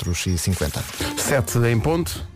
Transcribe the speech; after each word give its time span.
Outros 0.00 0.26
e 0.26 0.36
50. 0.36 0.82
7 1.18 1.58
em 1.68 1.78
ponto. 1.78 2.26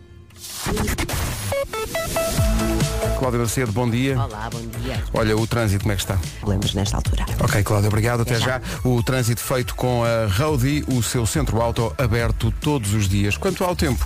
Cláudia 3.19 3.39
Macedo, 3.41 3.71
bom 3.73 3.89
dia. 3.89 4.17
Olá, 4.17 4.49
bom 4.49 4.61
dia. 4.81 5.03
Olha, 5.13 5.35
o 5.35 5.45
trânsito 5.45 5.81
como 5.83 5.91
é 5.91 5.95
que 5.97 6.01
está? 6.01 6.17
Problemas 6.39 6.73
nesta 6.73 6.95
altura. 6.95 7.25
Ok, 7.43 7.61
Cláudia, 7.63 7.89
obrigado. 7.89 8.21
Até 8.21 8.35
Até 8.35 8.45
já. 8.45 8.59
já. 8.59 8.61
O 8.89 9.03
trânsito 9.03 9.41
feito 9.41 9.75
com 9.75 10.05
a 10.05 10.27
Roadie, 10.27 10.85
o 10.87 11.03
seu 11.03 11.25
centro 11.25 11.61
auto 11.61 11.93
aberto 11.97 12.49
todos 12.61 12.93
os 12.93 13.09
dias. 13.09 13.35
Quanto 13.35 13.61
ao 13.65 13.75
tempo? 13.75 14.05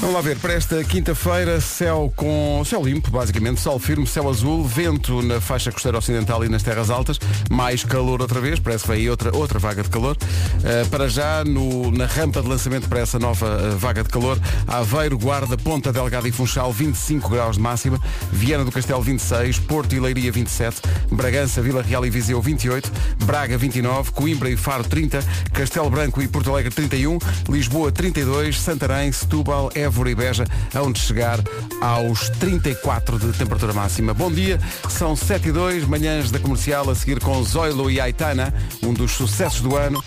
Vamos 0.00 0.16
lá 0.16 0.20
ver, 0.20 0.36
para 0.38 0.52
esta 0.52 0.84
quinta-feira, 0.84 1.60
céu 1.62 2.12
com 2.14 2.62
céu 2.66 2.84
limpo, 2.84 3.10
basicamente, 3.10 3.58
sol 3.60 3.78
firme, 3.78 4.06
céu 4.06 4.28
azul, 4.28 4.62
vento 4.62 5.22
na 5.22 5.40
faixa 5.40 5.72
costeira 5.72 5.96
ocidental 5.96 6.44
e 6.44 6.48
nas 6.48 6.62
terras 6.62 6.90
altas, 6.90 7.18
mais 7.50 7.84
calor 7.84 8.20
outra 8.20 8.38
vez, 8.38 8.58
parece 8.58 8.84
que 8.84 8.90
vem 8.90 8.98
aí 9.00 9.08
outra, 9.10 9.34
outra 9.34 9.58
vaga 9.58 9.82
de 9.82 9.88
calor. 9.88 10.14
Uh, 10.16 10.86
para 10.90 11.08
já, 11.08 11.42
no- 11.44 11.90
na 11.90 12.04
rampa 12.04 12.42
de 12.42 12.48
lançamento 12.48 12.86
para 12.86 13.00
essa 13.00 13.18
nova 13.18 13.46
uh, 13.46 13.78
vaga 13.78 14.02
de 14.02 14.10
calor, 14.10 14.38
Aveiro, 14.66 15.16
Guarda, 15.16 15.56
Ponta 15.56 15.90
Delgada 15.90 16.28
e 16.28 16.32
Funchal, 16.32 16.70
25 16.70 17.30
graus 17.30 17.56
de 17.56 17.62
máxima, 17.62 17.98
Viana 18.30 18.64
do 18.64 18.72
Castelo, 18.72 19.00
26, 19.00 19.58
Porto 19.60 19.94
e 19.94 20.00
Leiria, 20.00 20.30
27, 20.30 20.82
Bragança, 21.10 21.62
Vila 21.62 21.80
Real 21.82 22.04
e 22.04 22.10
Viseu, 22.10 22.42
28, 22.42 22.92
Braga, 23.24 23.56
29, 23.56 24.10
Coimbra 24.10 24.50
e 24.50 24.56
Faro, 24.56 24.84
30, 24.84 25.20
Castelo 25.54 25.88
Branco 25.88 26.20
e 26.20 26.28
Porto 26.28 26.50
Alegre, 26.50 26.74
31, 26.74 27.16
Lisboa, 27.48 27.90
32, 27.90 28.60
Santarém, 28.60 29.10
Setúbal, 29.10 29.70
Évora 29.84 30.10
e 30.10 30.14
Beja, 30.14 30.44
onde 30.74 30.98
chegar 30.98 31.38
aos 31.80 32.28
34 32.30 33.18
de 33.18 33.32
temperatura 33.32 33.72
máxima. 33.72 34.14
Bom 34.14 34.30
dia, 34.30 34.58
são 34.88 35.14
7 35.14 35.48
e 35.48 35.52
2, 35.52 35.84
manhãs 35.86 36.30
da 36.30 36.38
comercial 36.38 36.88
a 36.88 36.94
seguir 36.94 37.20
com 37.20 37.42
Zoilo 37.42 37.90
e 37.90 38.00
Aitana, 38.00 38.52
um 38.82 38.94
dos 38.94 39.12
sucessos 39.12 39.60
do 39.60 39.76
ano. 39.76 40.02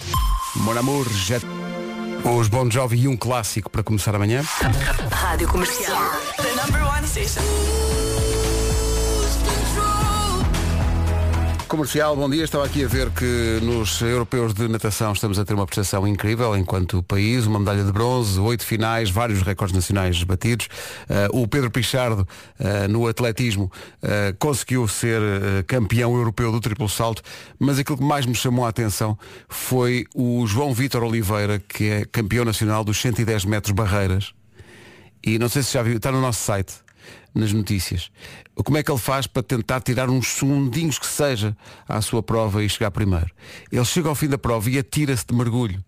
Mon 0.56 0.78
amour, 0.78 1.08
jet. 1.10 1.46
Os 2.24 2.48
Bon 2.48 2.70
Jovi 2.70 3.02
e 3.02 3.08
um 3.08 3.16
clássico 3.16 3.70
para 3.70 3.84
começar 3.84 4.16
amanhã. 4.16 4.44
Rádio 5.12 5.48
Comercial. 5.48 6.12
The 6.38 6.62
number 6.62 6.84
one 6.84 7.08
station. 7.08 7.87
Comercial, 11.68 12.16
bom 12.16 12.30
dia. 12.30 12.46
Estava 12.46 12.66
aqui 12.66 12.86
a 12.86 12.88
ver 12.88 13.10
que 13.10 13.60
nos 13.62 14.02
europeus 14.02 14.54
de 14.54 14.70
natação 14.70 15.12
estamos 15.12 15.38
a 15.38 15.44
ter 15.44 15.54
uma 15.54 15.66
prestação 15.66 16.08
incrível 16.08 16.56
enquanto 16.56 17.04
país, 17.04 17.46
uma 17.46 17.60
medalha 17.60 17.84
de 17.84 17.92
bronze, 17.92 18.40
oito 18.40 18.66
finais, 18.66 19.10
vários 19.10 19.42
recordes 19.42 19.76
nacionais 19.76 20.24
batidos. 20.24 20.68
Uh, 21.10 21.42
o 21.42 21.48
Pedro 21.48 21.70
Pichardo, 21.70 22.26
uh, 22.58 22.88
no 22.90 23.06
atletismo, 23.06 23.70
uh, 24.02 24.34
conseguiu 24.40 24.88
ser 24.88 25.22
campeão 25.68 26.16
europeu 26.16 26.54
do 26.54 26.62
triplo 26.62 26.88
salto, 26.88 27.22
mas 27.60 27.78
aquilo 27.78 27.98
que 27.98 28.04
mais 28.04 28.26
me 28.26 28.34
chamou 28.34 28.66
a 28.66 28.70
atenção 28.70 29.18
foi 29.50 30.06
o 30.16 30.48
João 30.48 30.74
Vítor 30.74 31.04
Oliveira, 31.04 31.60
que 31.60 31.90
é 31.90 32.06
campeão 32.06 32.46
nacional 32.46 32.84
dos 32.86 32.98
110 33.02 33.44
metros 33.44 33.74
barreiras. 33.74 34.32
E 35.22 35.38
não 35.38 35.50
sei 35.50 35.64
se 35.64 35.74
já 35.74 35.84
viu, 35.84 35.98
está 35.98 36.14
no 36.14 36.22
nosso 36.22 36.42
site, 36.42 36.76
nas 37.34 37.54
notícias. 37.54 38.12
Como 38.56 38.78
é 38.78 38.84
que 38.84 38.92
ele 38.92 39.00
faz 39.00 39.28
para 39.28 39.44
tentar 39.44 39.82
tirar 39.82 40.10
uns 40.10 40.28
segundinhos 40.28 40.98
que 40.98 41.06
seja 41.06 41.56
à 41.88 42.02
sua 42.02 42.24
prova 42.24 42.64
e 42.64 42.70
chegar 42.70 42.92
primeiro? 42.92 43.30
Ele 43.72 43.86
chega 43.86 44.10
ao 44.10 44.16
fim 44.16 44.28
da 44.28 44.38
prova 44.38 44.70
e 44.70 44.78
atira-se 44.78 45.26
de 45.26 45.36
mergulho. 45.36 45.84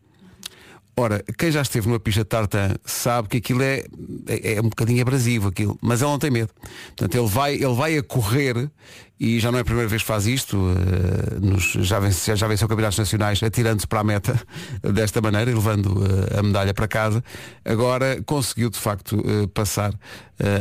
Ora, 0.99 1.23
quem 1.37 1.49
já 1.49 1.61
esteve 1.61 1.87
numa 1.87 1.97
pista 1.97 2.23
de 2.23 2.27
tartan 2.27 2.75
sabe 2.83 3.29
que 3.29 3.37
aquilo 3.37 3.63
é, 3.63 3.85
é, 4.27 4.55
é 4.55 4.59
um 4.59 4.67
bocadinho 4.67 5.01
abrasivo 5.01 5.47
aquilo, 5.47 5.79
mas 5.81 6.01
ele 6.01 6.11
não 6.11 6.19
tem 6.19 6.29
medo. 6.29 6.49
Portanto, 6.87 7.15
ele 7.17 7.27
vai, 7.27 7.53
ele 7.53 7.73
vai 7.73 7.97
a 7.97 8.03
correr 8.03 8.69
e 9.17 9.39
já 9.39 9.49
não 9.49 9.59
é 9.59 9.61
a 9.61 9.63
primeira 9.63 9.87
vez 9.87 10.01
que 10.01 10.07
faz 10.09 10.27
isto, 10.27 10.57
eh, 10.57 11.39
nos- 11.39 11.71
já, 11.87 12.01
vence, 12.01 12.35
já 12.35 12.47
venceu 12.49 12.67
campeonatos 12.67 12.99
nacionais 12.99 13.41
atirando-se 13.41 13.87
para 13.87 14.01
a 14.01 14.03
meta 14.03 14.37
desta 14.93 15.21
maneira 15.21 15.49
levando 15.53 16.03
eh, 16.03 16.37
a 16.39 16.43
medalha 16.43 16.73
para 16.73 16.85
casa. 16.85 17.23
Agora 17.63 18.21
conseguiu 18.25 18.69
de 18.69 18.77
facto 18.77 19.23
eh, 19.25 19.47
passar 19.53 19.93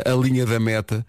a 0.05 0.11
linha 0.15 0.47
da 0.47 0.61
meta 0.61 1.05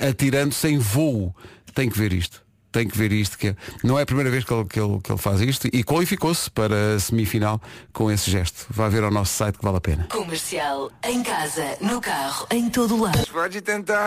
atirando-se 0.00 0.66
em 0.68 0.78
voo. 0.78 1.34
Tem 1.74 1.90
que 1.90 1.98
ver 1.98 2.14
isto 2.14 2.42
tem 2.72 2.88
que 2.88 2.96
ver 2.96 3.12
isto, 3.12 3.36
que 3.38 3.48
é- 3.48 3.56
não 3.84 3.98
é 3.98 4.02
a 4.02 4.06
primeira 4.06 4.30
vez 4.30 4.42
que 4.44 4.52
ele, 4.52 4.64
que 4.64 4.80
ele, 4.80 4.98
que 5.02 5.12
ele 5.12 5.18
faz 5.18 5.40
isto 5.40 5.68
e 5.72 5.84
qualificou-se 5.84 6.50
para 6.50 6.94
a 6.96 6.98
semifinal 6.98 7.60
com 7.92 8.10
esse 8.10 8.30
gesto. 8.30 8.66
Vá 8.70 8.88
ver 8.88 9.04
ao 9.04 9.10
nosso 9.10 9.32
site 9.34 9.58
que 9.58 9.64
vale 9.64 9.76
a 9.76 9.80
pena. 9.80 10.06
Comercial. 10.10 10.90
Em 11.06 11.22
casa, 11.22 11.76
no 11.80 12.00
carro, 12.00 12.46
em 12.50 12.68
todo 12.70 13.00
lado. 13.00 13.18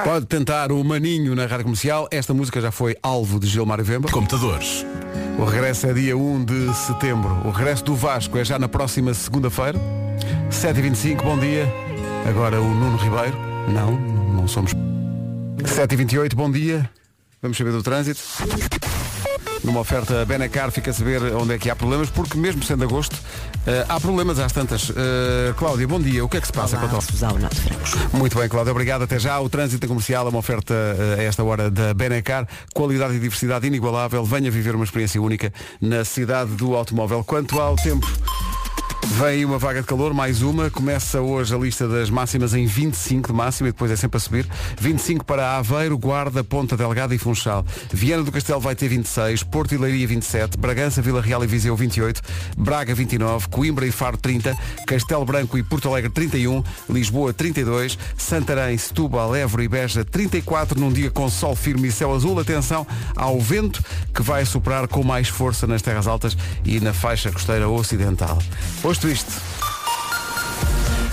Pode 0.04 0.26
tentar 0.26 0.72
o 0.72 0.84
Maninho 0.84 1.36
na 1.36 1.46
rádio 1.46 1.64
comercial. 1.66 2.08
Esta 2.12 2.34
música 2.34 2.60
já 2.60 2.72
foi 2.72 2.98
alvo 3.02 3.40
de 3.40 3.48
Gilmar 3.48 3.82
Vemba. 3.84 4.10
Computadores. 4.10 4.86
O 5.38 5.44
regresso 5.46 5.88
é 5.88 5.94
dia 5.94 6.18
1 6.18 6.44
de 6.46 6.74
setembro. 6.74 7.30
O 7.46 7.52
regresso 7.52 7.84
do 7.84 7.96
Vasco 7.96 8.38
é 8.38 8.44
já 8.46 8.58
na 8.58 8.68
próxima 8.68 9.14
segunda-feira. 9.14 9.80
7h25, 10.50 11.22
bom 11.24 11.38
dia. 11.38 11.72
Agora 12.28 12.62
o 12.62 12.68
Nuno 12.74 12.98
Ribeiro. 12.98 13.38
Não, 13.68 13.92
não 13.92 14.48
somos. 14.48 14.72
7h28, 15.64 16.34
bom 16.36 16.50
dia. 16.52 16.90
Vamos 17.42 17.58
saber 17.58 17.72
do 17.72 17.84
trânsito. 17.84 18.22
Numa 19.64 19.80
oferta 19.80 20.24
Benacar 20.26 20.72
fica 20.72 20.92
a 20.92 20.94
saber 20.94 21.22
onde 21.34 21.56
é 21.56 21.58
que 21.58 21.70
há 21.70 21.76
problemas, 21.76 22.10
porque 22.10 22.38
mesmo 22.38 22.64
sendo 22.64 22.84
agosto, 22.84 23.16
eh, 23.66 23.84
há 23.90 24.00
problemas 24.00 24.38
às 24.38 24.52
tantas. 24.52 24.92
Eh, 24.96 25.54
Cláudia, 25.58 25.88
bom 25.88 26.00
dia. 26.00 26.24
O 26.24 26.30
que 26.30 26.38
é 26.38 26.42
que 26.42 26.48
se 26.48 26.54
passa 26.54 26.76
Olá, 26.76 26.84
Francos. 27.50 28.14
Muito 28.14 28.38
bem, 28.38 28.48
Cláudio, 28.48 28.72
obrigado. 28.72 29.04
Até 29.04 29.18
já. 29.18 29.40
O 29.40 29.50
trânsito 29.50 29.88
comercial 29.88 30.28
é 30.28 30.30
uma 30.30 30.40
oferta 30.40 30.74
eh, 30.74 31.22
a 31.22 31.24
esta 31.24 31.44
hora 31.44 31.72
da 31.72 31.94
Benecar. 31.96 32.48
Qualidade 32.74 33.16
e 33.16 33.20
diversidade 33.20 33.66
inigualável. 33.66 34.24
Venha 34.24 34.52
viver 34.52 34.76
uma 34.76 34.84
experiência 34.86 35.20
única 35.20 35.52
na 35.82 36.06
cidade 36.06 36.52
do 36.52 36.76
automóvel. 36.76 37.24
Quanto 37.24 37.60
ao 37.60 37.76
tempo. 37.76 38.08
Vem 39.06 39.46
uma 39.46 39.60
vaga 39.60 39.82
de 39.82 39.88
calor, 39.88 40.14
mais 40.14 40.42
uma. 40.42 40.70
Começa 40.70 41.22
hoje 41.22 41.54
a 41.54 41.58
lista 41.58 41.88
das 41.88 42.10
máximas 42.10 42.56
em 42.56 42.66
25 42.66 43.28
de 43.30 43.34
máxima 43.34 43.70
e 43.70 43.72
depois 43.72 43.92
é 43.92 43.96
sempre 43.96 44.18
a 44.18 44.20
subir. 44.20 44.48
25 44.80 45.24
para 45.24 45.58
Aveiro, 45.58 45.98
Guarda, 45.98 46.44
Ponta 46.44 46.76
Delgada 46.76 47.14
e 47.14 47.18
Funchal. 47.18 47.64
Viana 47.94 48.24
do 48.24 48.32
Castelo 48.32 48.60
vai 48.60 48.76
ter 48.76 48.90
26, 48.90 49.44
Porto 49.44 49.76
e 49.76 49.78
Leiria 49.78 50.08
27, 50.08 50.58
Bragança, 50.58 51.04
Vila 51.04 51.22
Real 51.22 51.44
e 51.44 51.48
Viseu 51.48 51.76
28, 51.76 52.20
Braga 52.58 52.96
29, 52.96 53.48
Coimbra 53.48 53.86
e 53.86 53.92
Faro 53.92 54.18
30, 54.18 54.58
Castelo 54.88 55.24
Branco 55.24 55.58
e 55.58 55.64
Porto 55.64 55.88
Alegre 55.88 56.10
31, 56.10 56.64
Lisboa 56.90 57.32
32, 57.32 57.98
Santarém, 58.18 58.78
Setúbal, 58.78 59.36
Évora 59.36 59.64
e 59.64 59.68
Beja 59.68 60.04
34 60.04 60.80
num 60.80 60.92
dia 60.92 61.12
com 61.12 61.30
sol 61.30 61.56
firme 61.56 61.90
e 61.90 61.92
céu 61.92 62.14
azul. 62.14 62.40
Atenção 62.40 62.86
ao 63.16 63.40
vento 63.40 63.84
que 64.14 64.24
vai 64.24 64.46
soprar 64.46 64.88
com 64.88 65.04
mais 65.04 65.30
força 65.30 65.68
nas 65.68 65.84
terras 65.84 66.08
altas 66.08 66.36
e 66.66 66.80
na 66.80 66.92
faixa 66.92 67.32
costeira 67.32 67.70
ocidental. 67.70 68.40
Posto 68.96 69.10
isto. 69.10 69.42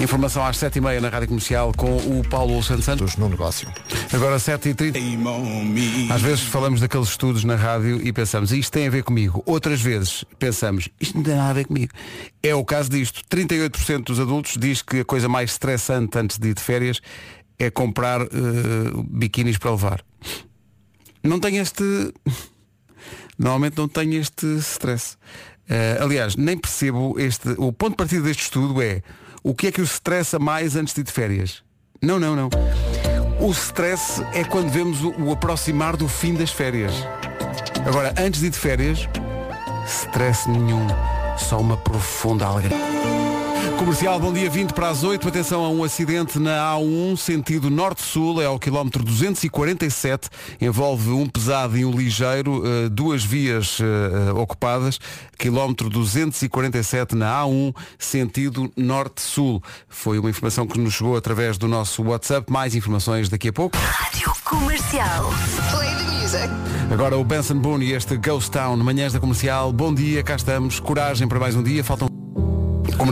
Informação 0.00 0.46
às 0.46 0.56
7h30 0.56 1.00
na 1.00 1.08
Rádio 1.08 1.26
Comercial 1.26 1.72
com 1.76 1.96
o 1.96 2.22
Paulo 2.28 2.62
Santos 2.62 2.84
Santos. 2.84 3.16
No 3.16 3.28
negócio. 3.28 3.68
Agora 4.12 4.36
7h30. 4.36 4.94
Às 6.08 6.22
vezes 6.22 6.44
falamos 6.44 6.80
daqueles 6.80 7.08
estudos 7.08 7.42
na 7.42 7.56
rádio 7.56 8.00
e 8.06 8.12
pensamos, 8.12 8.52
isto 8.52 8.70
tem 8.70 8.86
a 8.86 8.90
ver 8.90 9.02
comigo. 9.02 9.42
Outras 9.44 9.80
vezes 9.80 10.24
pensamos, 10.38 10.88
isto 11.00 11.16
não 11.16 11.24
tem 11.24 11.34
nada 11.34 11.50
a 11.50 11.52
ver 11.54 11.64
comigo. 11.64 11.92
É 12.40 12.54
o 12.54 12.64
caso 12.64 12.88
disto. 12.88 13.20
38% 13.28 14.04
dos 14.04 14.20
adultos 14.20 14.56
diz 14.56 14.80
que 14.80 15.00
a 15.00 15.04
coisa 15.04 15.28
mais 15.28 15.50
estressante 15.50 16.16
antes 16.16 16.38
de 16.38 16.50
ir 16.50 16.54
de 16.54 16.62
férias 16.62 17.00
é 17.58 17.68
comprar 17.68 18.20
eh, 18.20 18.28
biquínis 19.08 19.58
para 19.58 19.72
levar. 19.72 20.04
Não 21.20 21.40
tem 21.40 21.56
este. 21.56 21.82
Normalmente 23.36 23.76
não 23.76 23.88
tenho 23.88 24.20
este 24.20 24.46
stress. 24.58 25.16
Eh, 25.68 25.98
aliás, 26.00 26.36
nem 26.36 26.56
percebo 26.58 27.18
este. 27.18 27.50
O 27.58 27.72
ponto 27.72 27.90
de 27.90 27.96
partida 27.96 28.22
deste 28.22 28.44
estudo 28.44 28.82
é 28.82 29.02
o 29.42 29.54
que 29.54 29.68
é 29.68 29.72
que 29.72 29.80
o 29.80 29.84
estressa 29.84 30.38
mais 30.38 30.76
antes 30.76 30.94
de 30.94 31.00
ir 31.00 31.04
de 31.04 31.12
férias? 31.12 31.62
Não, 32.00 32.18
não, 32.18 32.36
não. 32.36 32.48
O 33.40 33.50
stress 33.50 34.22
é 34.32 34.44
quando 34.44 34.70
vemos 34.70 35.02
o, 35.02 35.10
o 35.20 35.32
aproximar 35.32 35.96
do 35.96 36.08
fim 36.08 36.34
das 36.34 36.50
férias. 36.50 36.92
Agora, 37.86 38.14
antes 38.18 38.40
de 38.40 38.46
ir 38.46 38.50
de 38.50 38.58
férias, 38.58 39.08
stress 39.86 40.48
nenhum. 40.48 40.86
Só 41.36 41.58
uma 41.58 41.76
profunda 41.76 42.46
alegria. 42.46 43.11
Comercial, 43.82 44.20
bom 44.20 44.32
dia 44.32 44.48
20 44.48 44.74
para 44.74 44.90
as 44.90 45.02
8. 45.02 45.26
Atenção 45.26 45.64
a 45.64 45.68
um 45.68 45.82
acidente 45.82 46.38
na 46.38 46.72
A1, 46.72 47.16
sentido 47.16 47.68
norte-sul, 47.68 48.40
é 48.40 48.44
ao 48.46 48.56
quilómetro 48.56 49.02
247. 49.02 50.30
Envolve 50.60 51.10
um 51.10 51.28
pesado 51.28 51.76
e 51.76 51.84
um 51.84 51.90
ligeiro, 51.90 52.62
eh, 52.64 52.88
duas 52.88 53.24
vias 53.24 53.80
eh, 53.80 54.28
eh, 54.28 54.32
ocupadas. 54.34 55.00
Quilómetro 55.36 55.90
247 55.90 57.16
na 57.16 57.42
A1, 57.42 57.74
sentido 57.98 58.72
norte-sul. 58.76 59.60
Foi 59.88 60.16
uma 60.20 60.30
informação 60.30 60.64
que 60.64 60.78
nos 60.78 60.94
chegou 60.94 61.16
através 61.16 61.58
do 61.58 61.66
nosso 61.66 62.04
WhatsApp. 62.04 62.52
Mais 62.52 62.76
informações 62.76 63.28
daqui 63.28 63.48
a 63.48 63.52
pouco. 63.52 63.76
Rádio 63.76 64.32
Comercial. 64.44 65.28
Play 65.72 65.90
the 65.96 66.20
music. 66.20 66.48
Agora 66.88 67.16
o 67.16 67.24
Benson 67.24 67.56
Boone 67.56 67.86
e 67.86 67.94
este 67.94 68.16
Ghost 68.16 68.48
Town, 68.52 68.76
manhãs 68.76 69.12
da 69.12 69.18
comercial. 69.18 69.72
Bom 69.72 69.92
dia, 69.92 70.22
cá 70.22 70.36
estamos. 70.36 70.78
Coragem 70.78 71.26
para 71.26 71.40
mais 71.40 71.56
um 71.56 71.64
dia. 71.64 71.82
Faltam. 71.82 72.11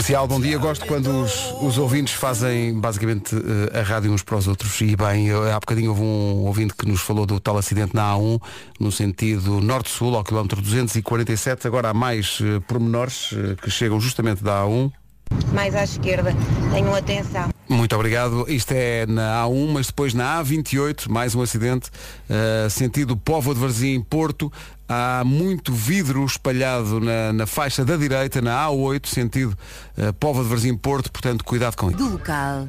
Comercial, 0.00 0.26
bom 0.26 0.40
dia. 0.40 0.56
Gosto 0.56 0.86
quando 0.86 1.24
os, 1.24 1.52
os 1.60 1.76
ouvintes 1.76 2.14
fazem 2.14 2.72
basicamente 2.80 3.36
eh, 3.36 3.80
a 3.80 3.82
rádio 3.82 4.10
uns 4.10 4.22
para 4.22 4.38
os 4.38 4.48
outros. 4.48 4.80
E 4.80 4.96
bem, 4.96 5.30
há 5.30 5.60
bocadinho 5.60 5.90
houve 5.90 6.00
um 6.00 6.46
ouvinte 6.46 6.72
que 6.72 6.88
nos 6.88 7.02
falou 7.02 7.26
do 7.26 7.38
tal 7.38 7.58
acidente 7.58 7.94
na 7.94 8.14
A1, 8.14 8.40
no 8.80 8.90
sentido 8.90 9.60
norte-sul, 9.60 10.16
ao 10.16 10.24
quilómetro 10.24 10.62
247. 10.62 11.66
Agora 11.66 11.90
há 11.90 11.94
mais 11.94 12.38
eh, 12.40 12.60
pormenores 12.60 13.34
eh, 13.34 13.56
que 13.60 13.70
chegam 13.70 14.00
justamente 14.00 14.42
da 14.42 14.62
A1. 14.62 14.90
Mais 15.52 15.74
à 15.74 15.84
esquerda. 15.84 16.34
Tenham 16.72 16.94
atenção. 16.94 17.50
Muito 17.68 17.94
obrigado. 17.94 18.46
Isto 18.48 18.72
é 18.72 19.06
na 19.06 19.44
A1, 19.44 19.68
mas 19.72 19.86
depois 19.86 20.14
na 20.14 20.42
A28, 20.42 21.08
mais 21.08 21.34
um 21.34 21.42
acidente, 21.42 21.88
uh, 22.28 22.68
sentido 22.68 23.16
Povo 23.16 23.54
de 23.54 23.60
Varzim, 23.60 24.00
Porto. 24.00 24.52
Há 24.88 25.22
muito 25.24 25.72
vidro 25.72 26.24
espalhado 26.24 26.98
na, 26.98 27.32
na, 27.32 27.46
faixa 27.46 27.84
da 27.84 27.96
direita, 27.96 28.42
na 28.42 28.66
A8, 28.66 29.06
sentido 29.06 29.56
uh, 29.96 30.12
Povo 30.14 30.42
de 30.42 30.48
Varzim, 30.48 30.76
Porto, 30.76 31.12
portanto, 31.12 31.44
cuidado 31.44 31.76
com 31.76 31.90
isso. 31.90 31.98
Do 31.98 32.10
local. 32.10 32.68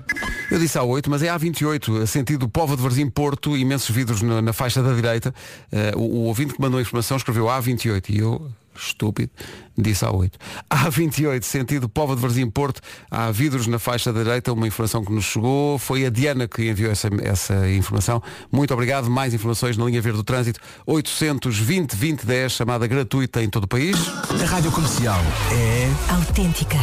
Eu 0.51 0.59
disse 0.59 0.77
A8, 0.77 1.07
mas 1.09 1.23
é 1.23 1.27
A28, 1.29 2.05
sentido 2.05 2.47
Povo 2.47 2.75
de 2.75 2.83
Varzim, 2.83 3.09
Porto, 3.09 3.57
imensos 3.57 3.89
vidros 3.89 4.21
na, 4.21 4.39
na 4.39 4.53
faixa 4.53 4.83
da 4.83 4.93
direita. 4.93 5.33
Uh, 5.71 5.97
o, 5.97 6.01
o 6.01 6.23
ouvinte 6.25 6.53
que 6.53 6.61
mandou 6.61 6.77
a 6.77 6.81
informação 6.81 7.17
escreveu 7.17 7.45
A28 7.45 8.09
e 8.09 8.19
eu 8.19 8.51
estúpido, 8.75 9.31
disse 9.77 10.06
a 10.06 10.12
8. 10.12 10.38
Há 10.69 10.89
28, 10.89 11.45
sentido 11.45 11.89
Povo 11.89 12.15
de 12.15 12.21
Varzim 12.21 12.50
Porto, 12.50 12.81
há 13.09 13.31
vidros 13.31 13.68
na 13.68 13.79
faixa 13.79 14.12
direita, 14.12 14.53
uma 14.53 14.68
informação 14.68 15.03
que 15.03 15.12
nos 15.12 15.25
chegou, 15.25 15.77
foi 15.77 16.06
a 16.06 16.09
Diana 16.09 16.47
que 16.47 16.69
enviou 16.69 16.91
essa, 16.91 17.09
essa 17.21 17.69
informação. 17.69 18.21
Muito 18.51 18.73
obrigado, 18.73 19.09
mais 19.09 19.33
informações 19.33 19.77
na 19.77 19.85
linha 19.85 20.01
verde 20.01 20.18
do 20.18 20.23
trânsito, 20.23 20.59
820 20.85 21.95
2010, 21.95 22.51
chamada 22.51 22.88
gratuita 22.88 23.41
em 23.44 23.50
todo 23.50 23.65
o 23.65 23.68
país. 23.68 23.95
A 24.41 24.45
Rádio 24.45 24.71
Comercial 24.71 25.21
é 25.51 26.13
autêntica. 26.13 26.77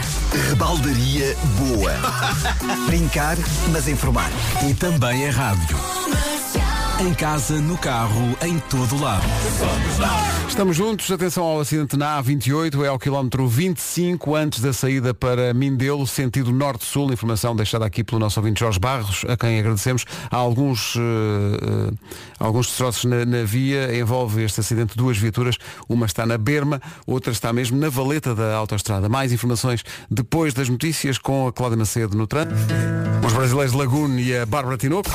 Rebaldaria 0.48 1.36
boa. 1.58 1.92
Brincar, 2.86 3.36
mas 3.72 3.88
informar. 3.88 4.30
E 4.68 4.74
também 4.74 5.24
é 5.24 5.30
rádio. 5.30 5.76
Em 7.00 7.14
casa, 7.14 7.60
no 7.60 7.78
carro, 7.78 8.36
em 8.42 8.58
todo 8.58 9.00
lado. 9.00 9.22
Estamos 10.48 10.76
juntos, 10.76 11.08
atenção 11.12 11.44
ao 11.44 11.60
acidente 11.60 11.96
na 11.96 12.20
A28, 12.20 12.84
é 12.84 12.88
ao 12.88 12.98
quilómetro 12.98 13.46
25, 13.46 14.34
antes 14.34 14.60
da 14.60 14.72
saída 14.72 15.14
para 15.14 15.54
Mindelo, 15.54 16.04
sentido 16.08 16.50
norte-sul, 16.50 17.12
informação 17.12 17.54
deixada 17.54 17.86
aqui 17.86 18.02
pelo 18.02 18.18
nosso 18.18 18.40
ouvinte 18.40 18.58
Jorge 18.58 18.80
Barros, 18.80 19.24
a 19.28 19.36
quem 19.36 19.60
agradecemos. 19.60 20.04
Há 20.28 20.36
alguns, 20.36 20.96
uh, 20.96 20.98
uh, 20.98 21.98
alguns 22.40 22.66
destroços 22.66 23.04
na, 23.04 23.24
na, 23.24 23.44
via, 23.44 23.96
envolve 23.96 24.42
este 24.42 24.58
acidente 24.58 24.96
duas 24.96 25.16
viaturas, 25.16 25.56
uma 25.88 26.04
está 26.04 26.26
na 26.26 26.36
Berma, 26.36 26.82
outra 27.06 27.30
está 27.30 27.52
mesmo 27.52 27.78
na 27.78 27.88
valeta 27.88 28.34
da 28.34 28.56
autoestrada. 28.56 29.08
Mais 29.08 29.32
informações 29.32 29.84
depois 30.10 30.52
das 30.52 30.68
notícias 30.68 31.16
com 31.16 31.46
a 31.46 31.52
Cláudia 31.52 31.78
Macedo 31.78 32.16
no 32.16 32.26
trânsito. 32.26 32.56
Os 33.24 33.32
brasileiros 33.32 33.72
Lagune 33.72 34.20
e 34.20 34.36
a 34.36 34.44
Bárbara 34.44 34.76
Tinoco. 34.76 35.10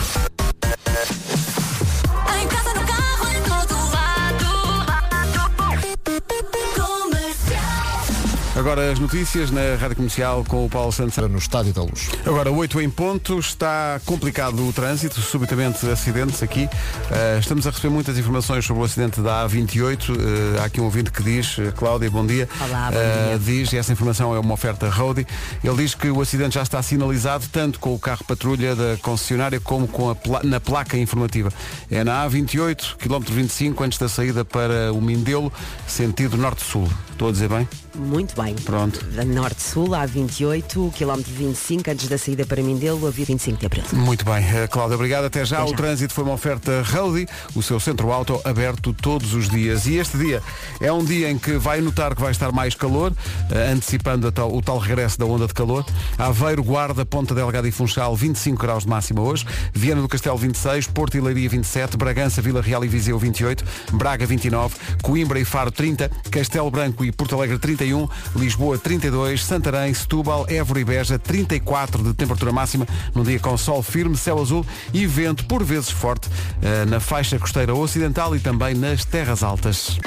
Agora 8.64 8.94
as 8.94 8.98
notícias 8.98 9.52
na 9.52 9.76
Rádio 9.78 9.98
Comercial 9.98 10.42
com 10.48 10.66
o 10.66 10.70
Paulo 10.70 10.90
Santos. 10.90 11.18
No 11.18 11.38
Estádio 11.38 11.74
da 11.74 11.82
Luz. 11.82 12.10
Agora 12.26 12.50
8 12.50 12.80
em 12.80 12.90
ponto, 12.90 13.38
está 13.38 14.00
complicado 14.06 14.66
o 14.66 14.72
trânsito, 14.72 15.20
subitamente 15.20 15.86
acidentes 15.90 16.42
aqui. 16.42 16.64
Uh, 16.64 17.40
estamos 17.40 17.68
a 17.68 17.72
receber 17.72 17.90
muitas 17.90 18.18
informações 18.18 18.64
sobre 18.64 18.82
o 18.82 18.86
acidente 18.86 19.20
da 19.20 19.46
A28. 19.46 20.10
Uh, 20.12 20.62
há 20.62 20.64
aqui 20.64 20.80
um 20.80 20.86
ouvinte 20.86 21.12
que 21.12 21.22
diz, 21.22 21.58
uh, 21.58 21.74
Cláudia, 21.76 22.10
bom 22.10 22.26
dia. 22.26 22.48
Olá, 22.62 22.90
bom 22.90 23.28
dia. 23.28 23.38
Diz, 23.38 23.74
e 23.74 23.78
essa 23.78 23.92
informação 23.92 24.34
é 24.34 24.40
uma 24.40 24.54
oferta 24.54 24.90
Roadie. 24.90 25.28
Ele 25.62 25.76
diz 25.76 25.94
que 25.94 26.10
o 26.10 26.22
acidente 26.22 26.56
já 26.56 26.62
está 26.62 26.82
sinalizado 26.82 27.46
tanto 27.52 27.82
com 27.82 27.94
o 27.94 28.00
carro 28.00 28.24
patrulha 28.24 28.78
da 28.78 28.96
concessionária 29.02 29.60
como 29.60 29.90
com 29.90 30.10
a 30.10 30.16
pla 30.16 30.40
na 30.42 30.62
placa 30.62 30.98
informativa. 30.98 31.52
É 31.92 32.02
na 32.02 32.26
A28, 32.26 32.96
quilómetro 32.96 33.34
25, 33.34 33.84
antes 33.84 34.00
da 34.00 34.08
saída 34.08 34.46
para 34.46 34.94
o 34.94 35.02
Mindelo, 35.02 35.52
sentido 35.86 36.38
norte-sul. 36.38 36.90
Estou 37.12 37.28
a 37.28 37.32
dizer 37.34 37.50
bem? 37.50 37.68
Muito 37.96 38.42
bem. 38.42 38.56
Pronto. 38.56 39.04
Da 39.06 39.24
Norte-Sul, 39.24 39.94
a 39.94 40.06
28, 40.06 40.94
quilómetro 40.96 41.32
25, 41.32 41.92
antes 41.92 42.08
da 42.08 42.18
saída 42.18 42.46
para 42.46 42.62
Mindelo, 42.62 43.06
a 43.08 43.12
25 43.12 43.60
de 43.60 43.66
Abril. 43.66 43.84
Muito 43.94 44.26
bem. 44.26 44.44
Uh, 44.44 44.68
Cláudia, 44.70 44.96
obrigado. 44.96 45.26
Até 45.26 45.46
já. 45.46 45.58
Até 45.58 45.66
o 45.66 45.70
já. 45.70 45.76
trânsito 45.76 46.14
foi 46.14 46.24
uma 46.24 46.34
oferta 46.34 46.82
Roadie, 46.82 47.28
o 47.56 47.62
seu 47.62 47.80
centro 47.80 48.12
auto 48.12 48.42
aberto 48.44 48.94
todos 48.94 49.34
os 49.34 49.50
dias. 49.50 49.86
E 49.86 49.96
este 49.96 50.18
dia 50.18 50.42
é 50.82 50.92
um 50.92 51.04
dia 51.04 51.30
em 51.30 51.38
que 51.38 51.54
vai 51.58 51.82
notar 51.82 52.16
que 52.16 52.22
vai 52.22 52.32
estar 52.32 52.52
mais 52.52 52.74
calor, 52.74 53.12
uh, 53.12 53.74
antecipando 53.74 54.32
tal, 54.32 54.54
o 54.56 54.62
tal 54.62 54.80
regresso 54.80 55.20
da 55.20 55.26
onda 55.26 55.46
de 55.46 55.54
calor. 55.54 55.86
Aveiro, 56.18 56.64
Guarda, 56.64 57.06
Ponta 57.06 57.36
Delgada 57.36 57.68
e 57.68 57.72
Funchal, 57.72 58.16
25 58.16 58.60
graus 58.60 58.84
de 58.84 58.90
máxima 58.90 59.22
hoje. 59.22 59.46
Viana 59.72 60.02
do 60.02 60.08
Castelo, 60.08 60.38
26. 60.38 60.88
Porto 60.88 61.16
e 61.16 61.22
Leiria, 61.22 61.50
27. 61.50 61.96
Bragança, 61.96 62.42
Vila 62.42 62.62
Real 62.62 62.84
e 62.84 62.88
Viseu, 62.88 63.20
28. 63.20 63.64
Braga, 63.94 64.26
29. 64.26 64.76
Coimbra 65.02 65.40
e 65.40 65.46
Faro, 65.46 65.72
30. 65.72 66.10
Castelo 66.32 66.72
Branco 66.72 67.06
e 67.06 67.12
Porto 67.12 67.36
Alegre, 67.36 67.60
31. 67.84 68.08
Lisboa, 68.36 68.78
32. 68.78 69.44
Santarém, 69.44 69.94
Setúbal, 69.94 70.46
Évora 70.50 70.80
e 70.80 70.86
Beja, 70.86 71.20
34 71.20 72.04
de 72.04 72.14
temperatura 72.14 72.52
máxima, 72.52 72.88
num 73.14 73.24
dia 73.24 73.40
com 73.40 73.58
sol 73.58 73.84
firme, 73.84 74.16
céu 74.16 74.42
azul 74.42 74.66
e 74.94 75.06
vento 75.06 75.46
por 75.46 75.64
vezes 75.64 75.90
forte 75.90 76.28
uh, 76.28 76.90
na 76.90 77.00
faixa 77.00 77.38
costeira 77.38 77.76
ocidental 77.76 78.36
e 78.36 78.40
também 78.40 78.74
nas 78.74 79.04
terras 79.04 79.44
altas. 79.44 79.98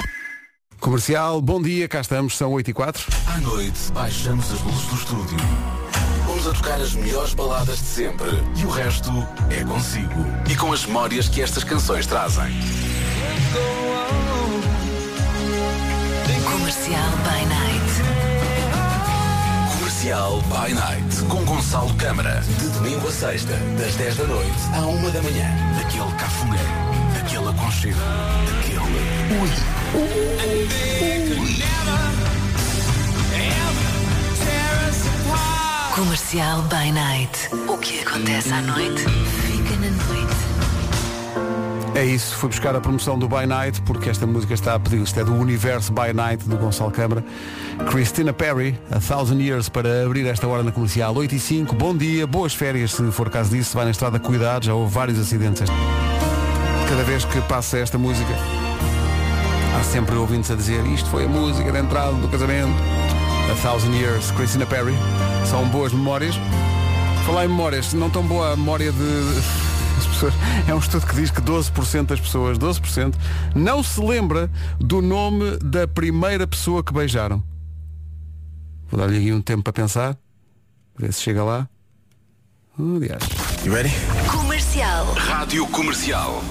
Comercial, 0.79 1.41
bom 1.41 1.61
dia, 1.61 1.87
cá 1.87 2.01
estamos, 2.01 2.37
são 2.37 2.51
8 2.51 2.69
e 2.69 2.73
4. 2.73 3.05
À 3.27 3.37
noite, 3.39 3.91
baixamos 3.93 4.51
as 4.51 4.61
luzes 4.61 4.85
do 4.87 4.95
estúdio. 4.95 5.37
Vamos 6.27 6.47
a 6.47 6.53
tocar 6.53 6.79
as 6.79 6.93
melhores 6.93 7.33
baladas 7.33 7.79
de 7.79 7.85
sempre. 7.85 8.27
E 8.55 8.65
o 8.65 8.69
resto 8.69 9.11
é 9.49 9.63
consigo. 9.63 10.25
E 10.49 10.55
com 10.55 10.71
as 10.71 10.85
memórias 10.85 11.27
que 11.27 11.41
estas 11.41 11.63
canções 11.63 12.05
trazem. 12.05 12.51
Comercial 16.67 17.11
by 17.23 17.45
Night. 17.47 17.91
Comercial 19.79 20.41
by 20.49 20.73
Night. 20.73 21.23
Com 21.29 21.45
Gonçalo 21.45 21.93
Câmara. 21.93 22.41
De 22.41 22.67
domingo 22.71 23.07
a 23.07 23.11
sexta, 23.11 23.53
das 23.79 23.95
10 23.95 24.17
da 24.17 24.25
noite 24.25 24.51
à 24.73 24.81
1 24.81 25.11
da 25.11 25.21
manhã. 25.21 25.49
Aquele 25.79 26.11
cafuné. 26.17 26.59
Aquele 27.21 27.47
aconchego. 27.47 27.97
Aquele. 28.59 28.81
Ui. 29.39 29.49
Comercial 35.95 36.63
by 36.63 36.91
Night. 36.91 37.49
O 37.69 37.77
que 37.77 38.01
acontece 38.01 38.51
à 38.51 38.61
noite. 38.61 39.05
É 41.97 42.05
isso, 42.05 42.35
fui 42.35 42.49
buscar 42.49 42.75
a 42.75 42.79
promoção 42.79 43.17
do 43.17 43.27
By 43.27 43.47
Night, 43.47 43.81
porque 43.81 44.07
esta 44.07 44.27
música 44.27 44.53
está 44.53 44.75
a 44.75 44.79
pedir, 44.79 45.01
isto 45.01 45.19
é 45.19 45.23
do 45.23 45.33
Universo 45.33 45.91
By 45.91 46.13
Night, 46.13 46.47
do 46.47 46.55
Gonçalo 46.55 46.91
Câmara. 46.91 47.25
Christina 47.89 48.31
Perry, 48.31 48.79
A 48.91 48.99
Thousand 48.99 49.39
Years, 49.39 49.67
para 49.67 50.05
abrir 50.05 50.27
esta 50.27 50.47
hora 50.47 50.61
na 50.61 50.71
comercial 50.71 51.15
8 51.15 51.33
e 51.33 51.39
5. 51.39 51.73
Bom 51.73 51.97
dia, 51.97 52.27
boas 52.27 52.53
férias, 52.53 52.91
se 52.91 53.11
for 53.11 53.31
caso 53.31 53.49
disso, 53.49 53.75
vai 53.75 53.85
na 53.85 53.89
estrada, 53.89 54.19
cuidado, 54.19 54.65
já 54.65 54.75
houve 54.75 54.93
vários 54.93 55.17
acidentes. 55.17 55.67
Cada 56.87 57.03
vez 57.03 57.25
que 57.25 57.41
passa 57.41 57.79
esta 57.79 57.97
música, 57.97 58.31
há 59.75 59.83
sempre 59.83 60.13
ouvintes 60.17 60.51
a 60.51 60.55
dizer, 60.55 60.85
isto 60.85 61.09
foi 61.09 61.25
a 61.25 61.27
música 61.27 61.71
de 61.71 61.79
entrada 61.79 62.13
do 62.13 62.27
casamento. 62.27 62.77
A 63.51 63.55
Thousand 63.67 63.95
Years, 63.95 64.29
Christina 64.29 64.67
Perry. 64.67 64.93
São 65.47 65.67
boas 65.69 65.91
memórias. 65.91 66.35
Falar 67.25 67.45
em 67.45 67.47
memórias, 67.47 67.91
não 67.91 68.07
tão 68.07 68.21
boa 68.21 68.53
a 68.53 68.55
memória 68.55 68.91
de. 68.91 69.66
As 69.97 70.07
pessoas- 70.07 70.33
É 70.67 70.73
um 70.73 70.79
estudo 70.79 71.05
que 71.05 71.15
diz 71.15 71.31
que 71.31 71.41
12% 71.41 72.07
das 72.09 72.19
pessoas, 72.19 72.57
12%, 72.57 73.17
não 73.55 73.81
se 73.83 73.99
lembra 74.01 74.49
do 74.79 75.01
nome 75.01 75.57
da 75.57 75.87
primeira 75.87 76.45
pessoa 76.47 76.83
que 76.83 76.93
beijaram. 76.93 77.43
Vou 78.89 78.99
dar-lhe 78.99 79.17
aqui 79.17 79.33
um 79.33 79.41
tempo 79.41 79.63
para 79.63 79.73
pensar. 79.73 80.17
Ver 80.97 81.13
se 81.13 81.21
chega 81.21 81.43
lá. 81.43 81.67
Oh, 82.79 82.95
aliás. 82.95 83.23
You 83.65 83.73
ready? 83.73 83.91
Comercial. 84.31 85.05
Rádio 85.13 85.67
Comercial. 85.67 86.41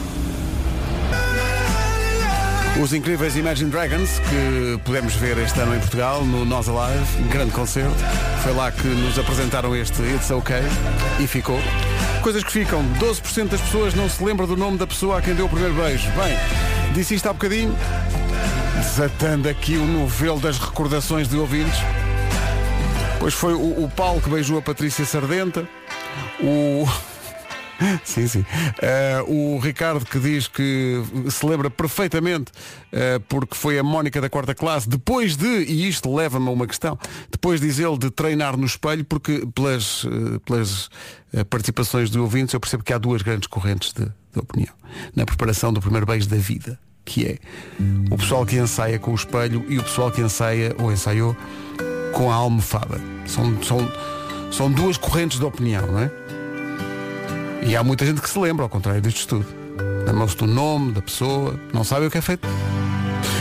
Os 2.83 2.92
incríveis 2.92 3.35
Imagine 3.37 3.71
Dragons, 3.71 4.18
que 4.18 4.78
pudemos 4.85 5.14
ver 5.14 5.38
este 5.38 5.59
ano 5.59 5.75
em 5.75 5.78
Portugal, 5.78 6.23
no 6.23 6.45
Nós 6.45 6.68
Alive, 6.68 7.23
um 7.23 7.28
grande 7.28 7.50
concerto. 7.50 7.97
Foi 8.42 8.52
lá 8.52 8.71
que 8.71 8.87
nos 8.87 9.18
apresentaram 9.18 9.75
este 9.75 10.02
It's 10.02 10.30
OK 10.30 10.54
e 11.18 11.26
ficou. 11.26 11.59
Coisas 12.23 12.45
que 12.45 12.52
ficam, 12.52 12.85
12% 13.00 13.49
das 13.49 13.61
pessoas 13.62 13.95
não 13.95 14.11
se 14.11 14.23
lembra 14.23 14.47
do 14.47 14.56
nome 14.56 14.76
da 14.76 14.87
pessoa 14.87 15.18
a 15.18 15.23
quem 15.23 15.35
deu 15.35 15.47
o 15.47 15.49
primeiro 15.49 15.75
beijo. 15.75 16.06
Bem, 16.11 16.37
disse 16.92 17.14
isto 17.14 17.26
há 17.28 17.33
bocadinho, 17.33 17.75
desatando 18.76 19.49
aqui 19.49 19.76
o 19.76 19.87
novelo 19.87 20.38
das 20.38 20.59
recordações 20.59 21.28
de 21.28 21.37
ouvintes. 21.37 21.78
Pois 23.18 23.33
foi 23.33 23.54
o, 23.54 23.85
o 23.85 23.90
Paulo 23.97 24.21
que 24.21 24.28
beijou 24.28 24.59
a 24.59 24.62
Patrícia 24.62 25.04
Sardenta, 25.06 25.66
o. 26.40 26.87
Sim, 28.04 28.26
sim. 28.26 28.45
Eh, 28.80 29.25
o 29.26 29.59
Ricardo 29.59 30.04
que 30.04 30.18
diz 30.18 30.49
que 30.49 31.02
se 31.28 31.45
lembra 31.45 31.71
perfeitamente 31.71 32.52
eh, 32.92 33.21
porque 33.28 33.54
foi 33.54 33.78
a 33.78 33.83
Mónica 33.83 34.21
da 34.21 34.28
quarta 34.28 34.54
classe, 34.54 34.88
depois 34.88 35.37
de, 35.37 35.47
e 35.47 35.88
isto 35.88 36.14
leva-me 36.14 36.49
a 36.49 36.50
uma 36.50 36.66
questão, 36.66 36.99
depois 37.30 37.61
diz 37.61 37.78
ele 37.78 37.99
de 37.99 38.11
treinar 38.11 38.56
no 38.56 38.64
espelho, 38.64 39.04
porque 39.04 39.47
pelas, 39.54 40.04
eh, 40.06 40.38
pelas 40.45 40.88
participações 41.50 42.11
de 42.11 42.18
ouvintes 42.18 42.54
eu 42.54 42.61
percebo 42.61 42.83
que 42.83 42.92
há 42.95 42.99
duas 42.99 43.21
grandes 43.21 43.47
correntes 43.47 43.92
de, 43.92 44.04
de 44.04 44.38
opinião 44.38 44.73
na 45.14 45.26
preparação 45.26 45.71
do 45.71 45.80
primeiro 45.80 46.06
beijo 46.06 46.28
da 46.28 46.37
vida, 46.37 46.78
que 47.04 47.26
é 47.26 47.38
o 48.11 48.16
pessoal 48.16 48.47
que 48.47 48.56
ensaia 48.56 48.99
com 48.99 49.12
o 49.12 49.14
espelho 49.14 49.64
e 49.68 49.78
o 49.78 49.83
pessoal 49.83 50.11
que 50.11 50.23
ensaia 50.23 50.75
ou 50.78 50.90
ensaiou 50.90 51.37
com 52.14 52.33
a 52.33 52.35
almofada. 52.35 52.99
São, 53.26 53.62
são, 53.62 53.92
são 54.50 54.73
duas 54.73 54.97
correntes 54.97 55.38
de 55.38 55.45
opinião, 55.45 55.87
não 55.87 55.99
é? 56.00 56.11
E 57.62 57.75
há 57.76 57.82
muita 57.82 58.06
gente 58.06 58.20
que 58.20 58.30
se 58.30 58.38
lembra, 58.38 58.64
ao 58.64 58.68
contrário 58.68 59.00
deste 59.00 59.20
estudo. 59.20 59.46
Lembram-se 60.06 60.36
do 60.36 60.46
nome, 60.46 60.92
da 60.92 61.02
pessoa, 61.02 61.58
não 61.72 61.82
sabe 61.82 62.06
o 62.06 62.10
que 62.10 62.18
é 62.18 62.20
feito. 62.20 62.46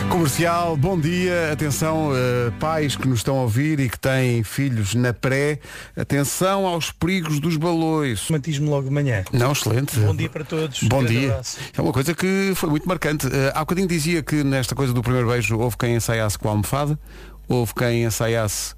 Comercial, 0.09 0.77
bom 0.77 0.97
dia, 0.99 1.51
atenção 1.51 2.11
eh, 2.15 2.51
pais 2.59 2.95
que 2.95 3.07
nos 3.07 3.19
estão 3.19 3.37
a 3.37 3.41
ouvir 3.41 3.79
e 3.79 3.89
que 3.89 3.99
têm 3.99 4.43
filhos 4.43 4.95
na 4.95 5.13
pré, 5.13 5.59
atenção 5.95 6.65
aos 6.65 6.91
perigos 6.91 7.39
dos 7.39 7.57
balões. 7.57 8.27
Romantismo 8.29 8.69
logo 8.69 8.87
de 8.87 8.93
manhã. 8.93 9.23
Não, 9.33 9.51
excelente. 9.51 9.99
Bom 9.99 10.15
dia 10.15 10.29
para 10.29 10.43
todos. 10.45 10.81
Bom 10.83 10.99
Grande 10.99 11.19
dia. 11.19 11.31
abraço. 11.31 11.57
É 11.75 11.81
uma 11.81 11.91
coisa 11.91 12.13
que 12.13 12.53
foi 12.55 12.69
muito 12.69 12.87
marcante. 12.87 13.27
Eh, 13.27 13.51
há 13.53 13.59
bocadinho 13.59 13.87
dizia 13.87 14.23
que 14.23 14.43
nesta 14.43 14.73
coisa 14.73 14.93
do 14.93 15.01
primeiro 15.01 15.27
beijo 15.27 15.57
houve 15.57 15.75
quem 15.77 15.95
ensaiasse 15.95 16.37
com 16.37 16.47
a 16.47 16.51
almofada, 16.51 16.97
houve 17.47 17.73
quem 17.73 18.03
ensaiasse 18.05 18.74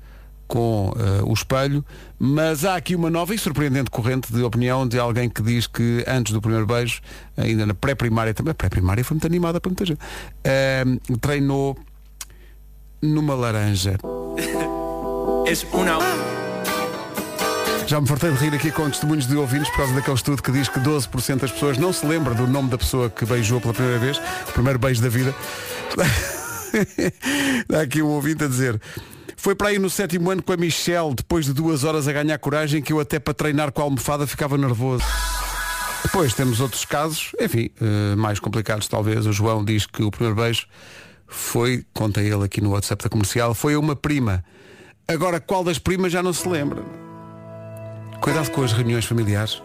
com 0.47 0.93
eh, 0.97 1.23
o 1.23 1.33
espelho, 1.33 1.83
mas 2.17 2.63
há 2.63 2.75
aqui 2.75 2.95
uma 2.95 3.09
nova 3.09 3.35
e 3.35 3.37
surpreendente 3.37 3.91
corrente 3.91 4.31
de 4.31 4.41
opinião 4.41 4.87
de 4.87 4.97
alguém 4.97 5.29
que 5.29 5.41
diz 5.41 5.67
que 5.67 6.03
antes 6.07 6.33
do 6.33 6.41
primeiro 6.41 6.65
beijo, 6.65 7.01
ainda 7.35 7.65
na 7.65 7.73
pré-primária 7.73 8.33
também, 8.33 8.51
a 8.51 8.55
pré-primária 8.55 9.03
foi 9.03 9.15
muito 9.15 9.27
animada 9.27 9.59
para 9.59 9.69
muita 9.69 9.85
gente, 9.85 9.99
eh, 10.43 10.85
treinou 11.19 11.77
numa 13.01 13.35
laranja. 13.35 13.97
Já 17.87 18.01
me 18.01 18.07
fartei 18.07 18.29
de 18.31 18.37
rir 18.37 18.53
aqui 18.53 18.69
com 18.69 18.89
testemunhos 18.89 19.25
de 19.25 19.37
ouvintes 19.37 19.69
por 19.69 19.77
causa 19.77 19.93
daquele 19.93 20.17
estudo 20.17 20.43
que 20.43 20.51
diz 20.51 20.67
que 20.67 20.77
12% 20.77 21.39
das 21.39 21.51
pessoas 21.53 21.77
não 21.77 21.93
se 21.93 22.05
lembra 22.05 22.33
do 22.33 22.45
nome 22.45 22.69
da 22.69 22.77
pessoa 22.77 23.09
que 23.09 23.25
beijou 23.25 23.61
pela 23.61 23.73
primeira 23.73 23.97
vez, 23.97 24.17
o 24.49 24.51
primeiro 24.51 24.77
beijo 24.77 25.01
da 25.01 25.07
vida. 25.07 25.33
Dá 27.69 27.81
aqui 27.81 28.01
um 28.01 28.07
ouvinte 28.07 28.43
a 28.43 28.47
dizer 28.47 28.81
foi 29.37 29.55
para 29.55 29.69
aí 29.69 29.79
no 29.79 29.89
sétimo 29.89 30.29
ano 30.31 30.41
com 30.41 30.51
a 30.51 30.57
Michelle, 30.57 31.13
depois 31.13 31.45
de 31.45 31.53
duas 31.53 31.83
horas 31.83 32.07
a 32.07 32.11
ganhar 32.11 32.37
coragem, 32.39 32.81
que 32.81 32.91
eu 32.91 32.99
até 32.99 33.19
para 33.19 33.33
treinar 33.33 33.71
com 33.71 33.81
a 33.81 33.83
almofada 33.85 34.25
ficava 34.25 34.57
nervoso. 34.57 35.05
Depois 36.03 36.33
temos 36.33 36.59
outros 36.59 36.83
casos, 36.83 37.31
enfim, 37.39 37.69
eh, 37.79 38.15
mais 38.15 38.39
complicados 38.39 38.87
talvez. 38.87 39.25
O 39.25 39.31
João 39.31 39.63
diz 39.63 39.85
que 39.85 40.03
o 40.03 40.11
primeiro 40.11 40.35
beijo 40.35 40.65
foi, 41.27 41.85
conta 41.93 42.21
ele 42.21 42.43
aqui 42.43 42.61
no 42.61 42.71
WhatsApp 42.71 43.03
da 43.03 43.09
comercial, 43.09 43.53
foi 43.53 43.75
a 43.75 43.79
uma 43.79 43.95
prima. 43.95 44.43
Agora 45.07 45.39
qual 45.39 45.63
das 45.63 45.77
primas 45.77 46.11
já 46.11 46.23
não 46.23 46.33
se 46.33 46.47
lembra? 46.47 46.83
Cuidado 48.19 48.49
com 48.51 48.63
as 48.63 48.73
reuniões 48.73 49.05
familiares 49.05 49.61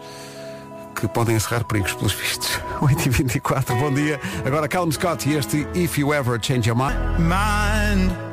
que 0.95 1.09
podem 1.09 1.35
encerrar 1.35 1.65
perigos 1.65 1.95
pelos 1.95 2.13
vistos. 2.13 2.61
8h24, 2.83 3.79
bom 3.79 3.93
dia. 3.93 4.21
Agora 4.45 4.69
Calum 4.69 4.93
Scott 4.93 5.29
e 5.29 5.35
este 5.35 5.67
If 5.75 5.97
You 5.97 6.13
Ever 6.13 6.39
Change 6.41 6.69
Your 6.69 6.77
Mind. 6.77 8.32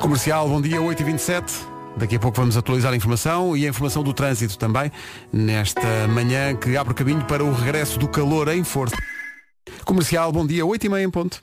Comercial, 0.00 0.48
bom 0.48 0.60
dia, 0.60 0.80
8h27. 0.80 1.44
Daqui 1.96 2.16
a 2.16 2.18
pouco 2.18 2.36
vamos 2.36 2.56
atualizar 2.56 2.92
a 2.92 2.96
informação 2.96 3.56
e 3.56 3.66
a 3.66 3.68
informação 3.70 4.02
do 4.02 4.12
trânsito 4.12 4.58
também, 4.58 4.92
nesta 5.32 6.06
manhã 6.08 6.54
que 6.54 6.76
abre 6.76 6.92
caminho 6.92 7.24
para 7.24 7.42
o 7.42 7.52
regresso 7.52 7.98
do 7.98 8.06
calor 8.06 8.48
em 8.48 8.62
força. 8.62 8.96
Comercial, 9.84 10.30
bom 10.30 10.46
dia, 10.46 10.62
8h30 10.62 11.02
em 11.02 11.10
ponto. 11.10 11.42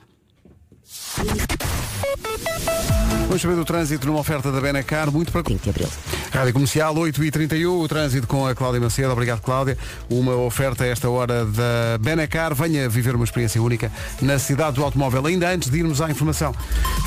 Vamos 3.26 3.42
saber 3.42 3.56
do 3.56 3.64
trânsito 3.64 4.06
numa 4.06 4.20
oferta 4.20 4.52
da 4.52 4.60
Benacar, 4.60 5.10
muito 5.10 5.32
para... 5.32 5.42
5 5.44 5.62
de 5.64 5.70
Abril. 5.70 5.88
Rádio 6.34 6.52
Comercial 6.52 6.92
8h31, 6.96 7.80
o 7.80 7.86
trânsito 7.86 8.26
com 8.26 8.44
a 8.44 8.56
Cláudia 8.56 8.80
Macedo. 8.80 9.12
Obrigado, 9.12 9.40
Cláudia. 9.40 9.78
Uma 10.10 10.34
oferta 10.34 10.82
a 10.82 10.86
esta 10.88 11.08
hora 11.08 11.44
da 11.44 11.96
Benacar. 12.00 12.52
Venha 12.56 12.88
viver 12.88 13.14
uma 13.14 13.24
experiência 13.24 13.62
única 13.62 13.90
na 14.20 14.36
cidade 14.36 14.74
do 14.74 14.82
automóvel. 14.82 15.24
Ainda 15.26 15.48
antes 15.48 15.70
de 15.70 15.78
irmos 15.78 16.00
à 16.00 16.10
informação. 16.10 16.52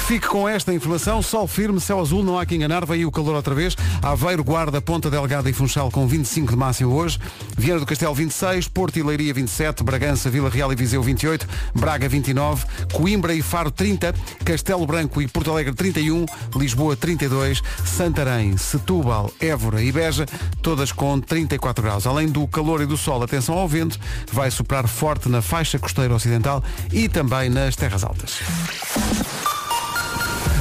Fique 0.08 0.28
com 0.28 0.48
esta 0.48 0.74
informação. 0.74 1.22
Sol 1.22 1.46
firme, 1.46 1.82
céu 1.82 2.00
azul, 2.00 2.24
não 2.24 2.40
há 2.40 2.46
que 2.46 2.56
enganar. 2.56 2.86
Veio 2.86 3.10
o 3.10 3.12
calor 3.12 3.36
outra 3.36 3.54
vez. 3.54 3.76
Aveiro, 4.02 4.46
Guarda, 4.46 4.80
Ponta 4.80 5.10
Delgada 5.10 5.50
e 5.50 5.54
Funchal 5.54 5.92
com 5.92 6.08
25 6.08 6.54
de 6.54 6.58
máximo 6.58 6.94
hoje. 6.94 7.20
Viana 7.58 7.82
do 7.82 7.86
Castelo 7.86 8.16
26, 8.16 8.70
Porto 8.70 8.98
e 8.98 9.04
Leiria 9.04 9.34
27, 9.34 9.84
Bragança, 9.84 10.30
Vila 10.30 10.50
Real 10.50 10.72
e 10.72 10.76
Viseu 10.76 11.04
28, 11.04 11.46
Braga 11.76 12.08
29, 12.08 12.66
Coimbra 12.94 13.34
e 13.34 13.42
Faro 13.42 13.72
30, 13.72 14.16
Castelo 14.46 14.86
Branco 14.86 15.22
e 15.22 15.28
Porto 15.28 15.52
Alegre 15.52 15.74
31, 15.74 16.26
Lisboa 16.56 16.96
32, 16.96 17.62
Santarém, 17.84 18.56
Setúbal, 18.56 19.17
Évora 19.40 19.82
e 19.82 19.92
Beja, 19.92 20.26
todas 20.62 20.92
com 20.92 21.20
34 21.20 21.84
graus. 21.84 22.06
Além 22.08 22.28
do 22.28 22.48
calor 22.48 22.82
e 22.82 22.86
do 22.86 22.98
sol, 22.98 23.24
atenção 23.24 23.58
ao 23.58 23.68
vento, 23.68 24.00
vai 24.32 24.52
soprar 24.52 24.88
forte 24.88 25.30
na 25.30 25.42
faixa 25.42 25.80
costeira 25.80 26.14
ocidental 26.14 26.64
e 26.92 27.10
também 27.10 27.50
nas 27.50 27.76
terras 27.76 28.04
altas. 28.04 28.40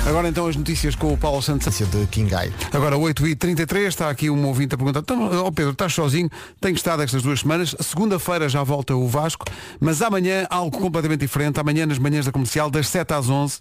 Agora 0.06 0.28
então 0.28 0.46
as 0.46 0.54
notícias 0.54 0.94
com 0.94 1.12
o 1.12 1.18
Paulo 1.18 1.42
Santos. 1.42 1.76
de 1.76 2.06
Kingai. 2.06 2.52
Agora 2.72 2.96
8h33, 2.96 3.88
está 3.88 4.08
aqui 4.08 4.30
um 4.30 4.46
ouvinte 4.46 4.72
a 4.72 4.78
perguntar, 4.78 5.00
então, 5.00 5.44
ó 5.44 5.50
Pedro, 5.50 5.72
estás 5.72 5.92
sozinho? 5.94 6.30
Tenho 6.60 6.76
estado 6.76 7.02
estas 7.02 7.24
duas 7.24 7.40
semanas, 7.40 7.74
segunda-feira 7.80 8.48
já 8.48 8.62
volta 8.62 8.94
o 8.94 9.08
Vasco, 9.08 9.44
mas 9.80 10.00
amanhã 10.00 10.46
algo 10.48 10.78
completamente 10.78 11.20
diferente, 11.22 11.58
amanhã 11.58 11.86
nas 11.86 11.98
manhãs 11.98 12.24
da 12.24 12.30
comercial, 12.30 12.70
das 12.70 12.88
7 12.88 13.14
às 13.14 13.28
11, 13.28 13.58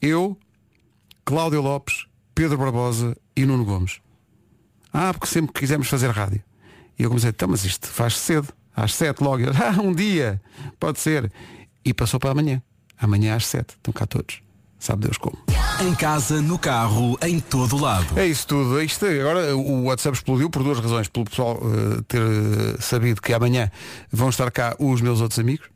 eu, 0.00 0.34
Cláudio 1.26 1.60
Lopes, 1.60 2.06
Pedro 2.34 2.56
Barbosa 2.56 3.14
e 3.40 3.46
Nuno 3.46 3.64
Gomes. 3.64 4.00
Ah, 4.92 5.12
porque 5.12 5.26
sempre 5.26 5.52
quisemos 5.52 5.88
fazer 5.88 6.10
rádio. 6.10 6.42
E 6.98 7.02
eu 7.02 7.08
comecei, 7.08 7.30
então, 7.30 7.48
mas 7.48 7.64
isto 7.64 7.86
faz 7.86 8.16
cedo, 8.18 8.48
às 8.76 8.94
7 8.94 9.22
logo. 9.22 9.42
Eu, 9.42 9.52
ah, 9.56 9.80
um 9.80 9.94
dia, 9.94 10.40
pode 10.78 10.98
ser. 10.98 11.30
E 11.84 11.94
passou 11.94 12.20
para 12.20 12.30
amanhã. 12.30 12.62
Amanhã 12.98 13.34
às 13.36 13.46
7, 13.46 13.70
estão 13.70 13.92
cá 13.92 14.04
todos. 14.06 14.42
Sabe 14.78 15.02
Deus 15.02 15.16
como. 15.18 15.38
Em 15.80 15.94
casa, 15.94 16.40
no 16.42 16.58
carro, 16.58 17.18
em 17.22 17.38
todo 17.40 17.76
lado. 17.78 18.18
É 18.18 18.26
isso 18.26 18.46
tudo. 18.46 18.80
Isto, 18.82 19.06
agora 19.06 19.56
o 19.56 19.84
WhatsApp 19.84 20.16
explodiu 20.16 20.50
por 20.50 20.62
duas 20.62 20.78
razões. 20.78 21.08
Pelo 21.08 21.24
pessoal 21.26 21.58
eh, 21.62 22.02
ter 22.08 22.20
eh, 22.20 22.76
sabido 22.80 23.20
que 23.20 23.32
amanhã 23.32 23.70
vão 24.10 24.28
estar 24.30 24.50
cá 24.50 24.74
os 24.78 25.00
meus 25.00 25.20
outros 25.20 25.38
amigos. 25.38 25.68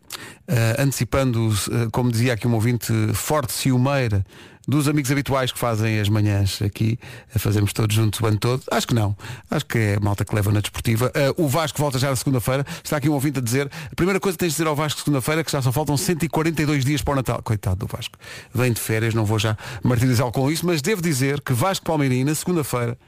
eh, 0.48 0.76
antecipando, 0.78 1.52
eh, 1.70 1.88
como 1.92 2.10
dizia 2.10 2.32
aqui 2.34 2.46
um 2.46 2.54
ouvinte, 2.54 2.92
forte 3.14 3.52
ciumeira 3.52 4.24
dos 4.66 4.88
amigos 4.88 5.10
habituais 5.10 5.52
que 5.52 5.58
fazem 5.58 6.00
as 6.00 6.08
manhãs 6.08 6.60
aqui, 6.62 6.98
a 7.34 7.72
todos 7.72 7.94
juntos 7.94 8.20
o 8.20 8.26
ano 8.26 8.38
todo. 8.38 8.62
Acho 8.70 8.86
que 8.86 8.94
não. 8.94 9.16
Acho 9.50 9.66
que 9.66 9.78
é 9.78 9.94
a 9.96 10.00
malta 10.00 10.24
que 10.24 10.34
leva 10.34 10.50
na 10.50 10.60
desportiva. 10.60 11.10
Eh, 11.14 11.34
o 11.36 11.46
Vasco 11.48 11.78
volta 11.78 11.98
já 11.98 12.10
na 12.10 12.16
segunda-feira. 12.16 12.64
Está 12.82 12.96
aqui 12.96 13.08
um 13.08 13.12
ouvinte 13.12 13.38
a 13.38 13.42
dizer, 13.42 13.70
a 13.90 13.94
primeira 13.94 14.18
coisa 14.18 14.36
que 14.36 14.40
tens 14.40 14.52
de 14.52 14.54
dizer 14.54 14.66
ao 14.66 14.74
Vasco 14.74 15.00
segunda-feira 15.00 15.42
é 15.42 15.44
que 15.44 15.52
já 15.52 15.60
só 15.60 15.70
faltam 15.70 15.96
142 15.96 16.84
dias 16.84 17.02
para 17.02 17.12
o 17.12 17.16
Natal. 17.16 17.42
Coitado 17.42 17.76
do 17.76 17.86
Vasco. 17.86 18.18
Vem 18.54 18.72
de 18.72 18.80
férias, 18.80 19.14
não 19.14 19.24
vou 19.24 19.38
já 19.38 19.56
martirizá-lo 19.82 20.32
com 20.32 20.50
isso, 20.50 20.64
mas 20.66 20.80
devo 20.80 21.02
dizer 21.02 21.40
que 21.40 21.52
Vasco 21.52 21.84
Palmeirinho, 21.84 22.26
na 22.26 22.34
segunda-feira, 22.34 22.98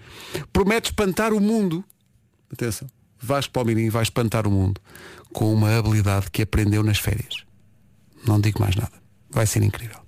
promete 0.52 0.90
espantar 0.90 1.32
o 1.32 1.40
mundo. 1.40 1.84
Atenção. 2.52 2.88
Vasco 3.18 3.52
Palmeirinho 3.52 3.90
vai 3.90 4.02
espantar 4.02 4.46
o 4.46 4.50
mundo 4.50 4.80
com 5.32 5.52
uma 5.52 5.76
habilidade 5.78 6.30
que 6.30 6.42
aprendeu 6.42 6.82
nas 6.82 6.98
férias. 6.98 7.44
Não 8.26 8.40
digo 8.40 8.60
mais 8.60 8.76
nada. 8.76 9.05
Vai 9.30 9.46
ser 9.46 9.62
incrível. 9.62 9.98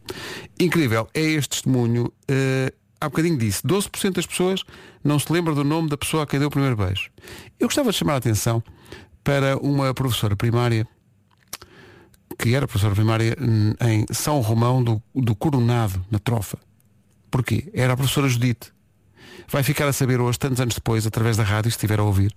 Incrível 0.59 1.09
é 1.15 1.23
este 1.23 1.51
testemunho. 1.51 2.13
eh, 2.29 2.73
há 3.01 3.09
bocadinho 3.09 3.39
disse, 3.39 3.63
12% 3.63 4.13
das 4.13 4.27
pessoas 4.27 4.65
não 5.05 5.19
se 5.19 5.33
lembram 5.33 5.55
do 5.55 5.65
nome 5.65 5.89
da 5.89 5.97
pessoa 5.97 6.25
a 6.25 6.27
quem 6.27 6.39
deu 6.39 6.49
o 6.49 6.51
primeiro 6.51 6.77
beijo. 6.77 7.11
Eu 7.59 7.69
gostava 7.69 7.91
de 7.91 7.97
chamar 7.97 8.15
a 8.15 8.17
atenção 8.17 8.63
para 9.23 9.57
uma 9.59 9.93
professora 9.95 10.35
primária 10.35 10.87
que 12.39 12.55
era 12.55 12.69
professora 12.69 12.95
primária 12.95 13.37
em 13.81 14.07
São 14.13 14.41
Romão 14.41 14.83
do, 14.83 15.03
do 15.15 15.35
Coronado, 15.35 16.05
na 16.11 16.19
Trofa. 16.21 16.59
Porquê? 17.31 17.69
Era 17.75 17.95
a 17.95 17.97
professora 17.97 18.29
Judite. 18.29 18.73
Vai 19.49 19.63
ficar 19.63 19.89
a 19.89 19.93
saber 19.93 20.21
hoje, 20.21 20.39
tantos 20.39 20.61
anos 20.61 20.75
depois, 20.75 21.07
através 21.07 21.37
da 21.37 21.43
rádio, 21.43 21.71
se 21.71 21.77
estiver 21.77 21.99
a 21.99 22.03
ouvir, 22.03 22.33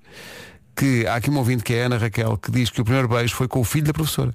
que 0.76 1.06
há 1.06 1.16
aqui 1.16 1.30
um 1.30 1.38
ouvinte 1.38 1.64
que 1.64 1.74
é 1.74 1.84
Ana 1.84 1.98
Raquel, 1.98 2.38
que 2.38 2.52
diz 2.52 2.70
que 2.70 2.82
o 2.82 2.84
primeiro 2.84 3.08
beijo 3.08 3.36
foi 3.36 3.48
com 3.48 3.60
o 3.60 3.64
filho 3.64 3.86
da 3.86 3.94
professora. 3.94 4.34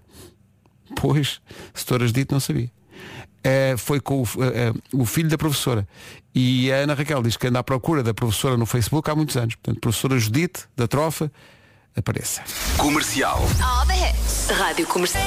Pois, 0.95 1.41
se 1.75 1.85
Doutora 1.85 2.07
Judite 2.07 2.33
não 2.33 2.41
sabia. 2.41 2.71
Eh, 3.49 3.77
foi 3.77 4.01
com 4.01 4.23
o, 4.23 4.25
eh, 4.43 4.71
eh, 4.71 4.73
o 4.93 5.07
filho 5.07 5.29
da 5.29 5.39
professora. 5.39 5.87
E 6.35 6.73
a 6.73 6.79
Ana 6.79 6.95
Raquel 6.95 7.23
diz 7.23 7.37
que 7.37 7.47
anda 7.47 7.61
à 7.61 7.63
procura 7.63 8.03
da 8.03 8.13
professora 8.13 8.57
no 8.57 8.67
Facebook 8.67 9.09
há 9.09 9.15
muitos 9.15 9.37
anos. 9.37 9.55
Portanto, 9.55 9.81
professora 9.81 10.19
Judite, 10.19 10.65
da 10.77 10.89
Trofa, 10.89 11.31
apareça. 11.97 12.43
Comercial. 12.77 13.41
Rádio 14.59 14.87
Comercial. 14.89 15.23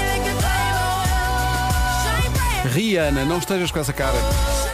Rihanna, 2.74 3.24
não 3.24 3.38
estejas 3.38 3.72
com 3.72 3.80
essa 3.80 3.94
cara. 3.94 4.18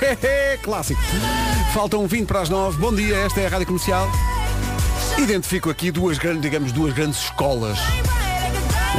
Clássico. 0.63 1.01
Faltam 1.71 2.07
20 2.07 2.27
para 2.27 2.41
as 2.41 2.49
9. 2.49 2.79
Bom 2.79 2.95
dia, 2.95 3.15
esta 3.17 3.41
é 3.41 3.45
a 3.45 3.49
Rádio 3.49 3.67
Comercial. 3.67 4.09
Identifico 5.19 5.69
aqui 5.69 5.91
duas 5.91 6.17
grandes, 6.17 6.41
digamos, 6.41 6.71
duas 6.71 6.93
grandes 6.93 7.19
escolas. 7.19 7.77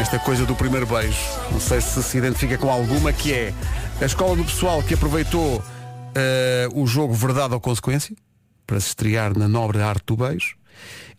Esta 0.00 0.18
coisa 0.18 0.44
do 0.46 0.54
primeiro 0.54 0.86
beijo. 0.86 1.18
Não 1.50 1.60
sei 1.60 1.80
se 1.80 2.02
se 2.02 2.18
identifica 2.18 2.58
com 2.58 2.70
alguma, 2.70 3.12
que 3.12 3.32
é 3.32 3.54
a 4.00 4.04
escola 4.04 4.36
do 4.36 4.44
pessoal 4.44 4.82
que 4.82 4.94
aproveitou 4.94 5.62
eh, 6.14 6.68
o 6.74 6.86
jogo 6.86 7.14
Verdade 7.14 7.54
ou 7.54 7.60
Consequência 7.60 8.14
para 8.66 8.78
se 8.80 8.88
estrear 8.88 9.36
na 9.36 9.48
nobre 9.48 9.80
arte 9.80 10.04
do 10.06 10.16
beijo. 10.16 10.56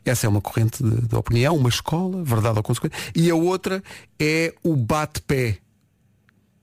Essa 0.05 0.25
é 0.25 0.29
uma 0.29 0.41
corrente 0.41 0.81
de, 0.81 1.07
de 1.07 1.15
opinião, 1.15 1.55
uma 1.55 1.69
escola, 1.69 2.23
verdade 2.23 2.57
ou 2.57 2.63
consequência. 2.63 2.97
E 3.15 3.29
a 3.29 3.35
outra 3.35 3.83
é 4.19 4.53
o 4.63 4.75
bate-pé 4.75 5.57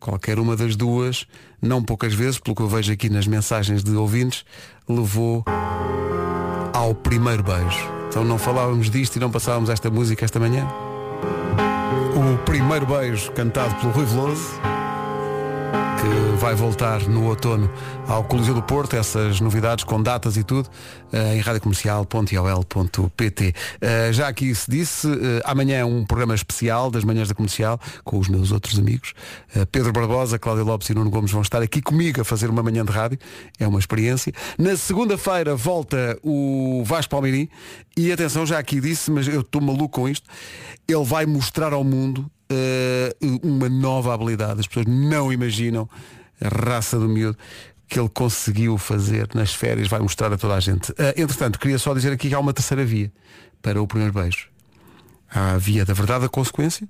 qualquer 0.05 0.39
uma 0.39 0.55
das 0.55 0.77
duas, 0.77 1.27
não 1.63 1.83
poucas 1.83 2.13
vezes, 2.13 2.39
pelo 2.39 2.55
que 2.55 2.61
eu 2.61 2.69
vejo 2.69 2.93
aqui 2.93 3.09
nas 3.09 3.27
mensagens 3.27 3.83
de 3.83 3.97
ouvintes, 3.97 4.45
levou 4.87 5.43
ao 6.75 6.95
primeiro 6.95 7.43
beijo. 7.43 7.91
Então 8.09 8.23
não 8.23 8.37
falávamos 8.37 8.91
disto 8.91 9.17
e 9.17 9.19
não 9.19 9.31
passávamos 9.31 9.71
esta 9.71 9.91
música 9.91 10.25
esta 10.25 10.39
manhã? 10.39 10.69
O 12.15 12.39
primeiro 12.45 12.87
beijo 12.87 13.33
cantado 13.33 13.75
pelo 13.75 13.91
Rui 13.91 14.05
Veloso 14.05 14.74
que 16.05 16.37
vai 16.37 16.55
voltar 16.55 17.09
no 17.09 17.25
outono 17.25 17.69
ao 18.07 18.23
Coliseu 18.25 18.55
do 18.55 18.63
Porto, 18.63 18.95
essas 18.95 19.41
novidades 19.41 19.85
com 19.85 20.03
datas 20.03 20.37
e 20.37 20.45
tudo, 20.45 20.69
eh, 21.11 21.37
em 21.37 21.41
radiocomercial.iol.pt. 21.41 23.55
Eh, 23.81 24.13
Já 24.13 24.29
aqui 24.29 24.55
se 24.55 24.71
disse, 24.71 25.09
eh, 25.09 25.41
amanhã 25.45 25.79
é 25.79 25.85
um 25.85 26.05
programa 26.05 26.35
especial 26.35 26.91
das 26.91 27.05
manhãs 27.05 27.29
da 27.29 27.35
comercial, 27.35 27.81
com 28.05 28.19
os 28.19 28.29
meus 28.29 28.53
outros 28.53 28.79
amigos. 28.79 29.15
Pedro 29.73 29.91
Barbosa, 29.93 30.39
Cláudio 30.39 30.65
Lopes 30.65 30.91
e 30.91 30.95
Nuno 30.95 31.09
Gomes 31.09 31.31
vão 31.31 31.41
estar 31.41 31.63
aqui 31.63 31.81
comigo 31.81 32.21
a 32.21 32.25
fazer 32.25 32.51
uma 32.51 32.63
manhã 32.63 32.85
de 32.85 32.93
rádio. 32.93 33.19
É 33.59 33.67
uma 33.67 33.79
experiência. 33.79 34.31
Na 34.59 34.77
segunda-feira 34.77 35.57
volta 35.57 36.19
o 36.23 36.83
Vasco 36.85 37.09
Palmeirim 37.11 37.49
e 37.97 38.13
atenção, 38.13 38.45
já 38.45 38.59
aqui 38.59 38.79
disse, 38.81 39.11
mas 39.11 39.27
eu 39.27 39.41
estou 39.41 39.63
maluco 39.63 40.01
com 40.01 40.07
isto. 40.09 40.29
Ele 40.87 41.05
vai 41.05 41.25
mostrar 41.25 41.73
ao 41.73 41.83
mundo 41.83 42.31
eh, 42.51 43.15
uma 43.43 43.69
nova 43.69 44.15
habilidade. 44.15 44.61
As 44.61 44.67
pessoas 44.67 44.87
não 44.87 45.33
imaginam 45.33 45.89
a 46.41 46.49
raça 46.49 46.99
do 46.99 47.09
miúdo 47.09 47.37
que 47.89 47.99
ele 47.99 48.09
conseguiu 48.09 48.79
fazer 48.79 49.29
nas 49.35 49.55
férias, 49.55 49.89
vai 49.89 50.01
mostrar 50.01 50.33
a 50.33 50.39
toda 50.39 50.55
a 50.55 50.61
gente. 50.61 50.93
Eh, 50.99 51.15
entretanto, 51.19 51.59
queria 51.59 51.79
só 51.79 51.95
dizer 51.95 52.13
aqui 52.13 52.29
que 52.29 52.35
há 52.35 52.39
uma 52.39 52.53
terceira 52.53 52.85
via 52.85 53.13
para 53.63 53.81
o 53.81 53.87
primeiro 53.87 54.13
beijo. 54.13 54.49
Há 55.31 55.53
a 55.53 55.59
via 55.59 55.85
da 55.85 55.95
verdade 55.95 56.23
da 56.23 56.29
consequência, 56.29 56.89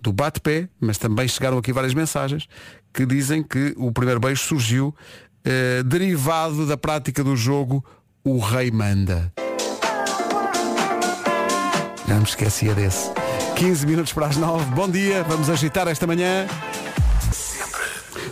do 0.00 0.12
bate-pé, 0.12 0.68
mas 0.80 0.98
também 0.98 1.28
chegaram 1.28 1.58
aqui 1.58 1.72
várias 1.72 1.94
mensagens 1.94 2.48
que 2.92 3.04
dizem 3.04 3.42
que 3.42 3.74
o 3.76 3.92
primeiro 3.92 4.20
beijo 4.20 4.42
surgiu 4.42 4.94
eh, 5.44 5.82
derivado 5.82 6.66
da 6.66 6.76
prática 6.76 7.22
do 7.22 7.36
jogo 7.36 7.84
O 8.24 8.38
Rei 8.38 8.70
Manda. 8.70 9.32
Já 12.10 12.16
me 12.16 12.24
esquecia 12.24 12.74
desse. 12.74 13.08
15 13.54 13.86
minutos 13.86 14.12
para 14.12 14.26
as 14.26 14.36
9. 14.36 14.64
Bom 14.74 14.90
dia, 14.90 15.22
vamos 15.22 15.48
agitar 15.48 15.86
esta 15.86 16.08
manhã. 16.08 16.44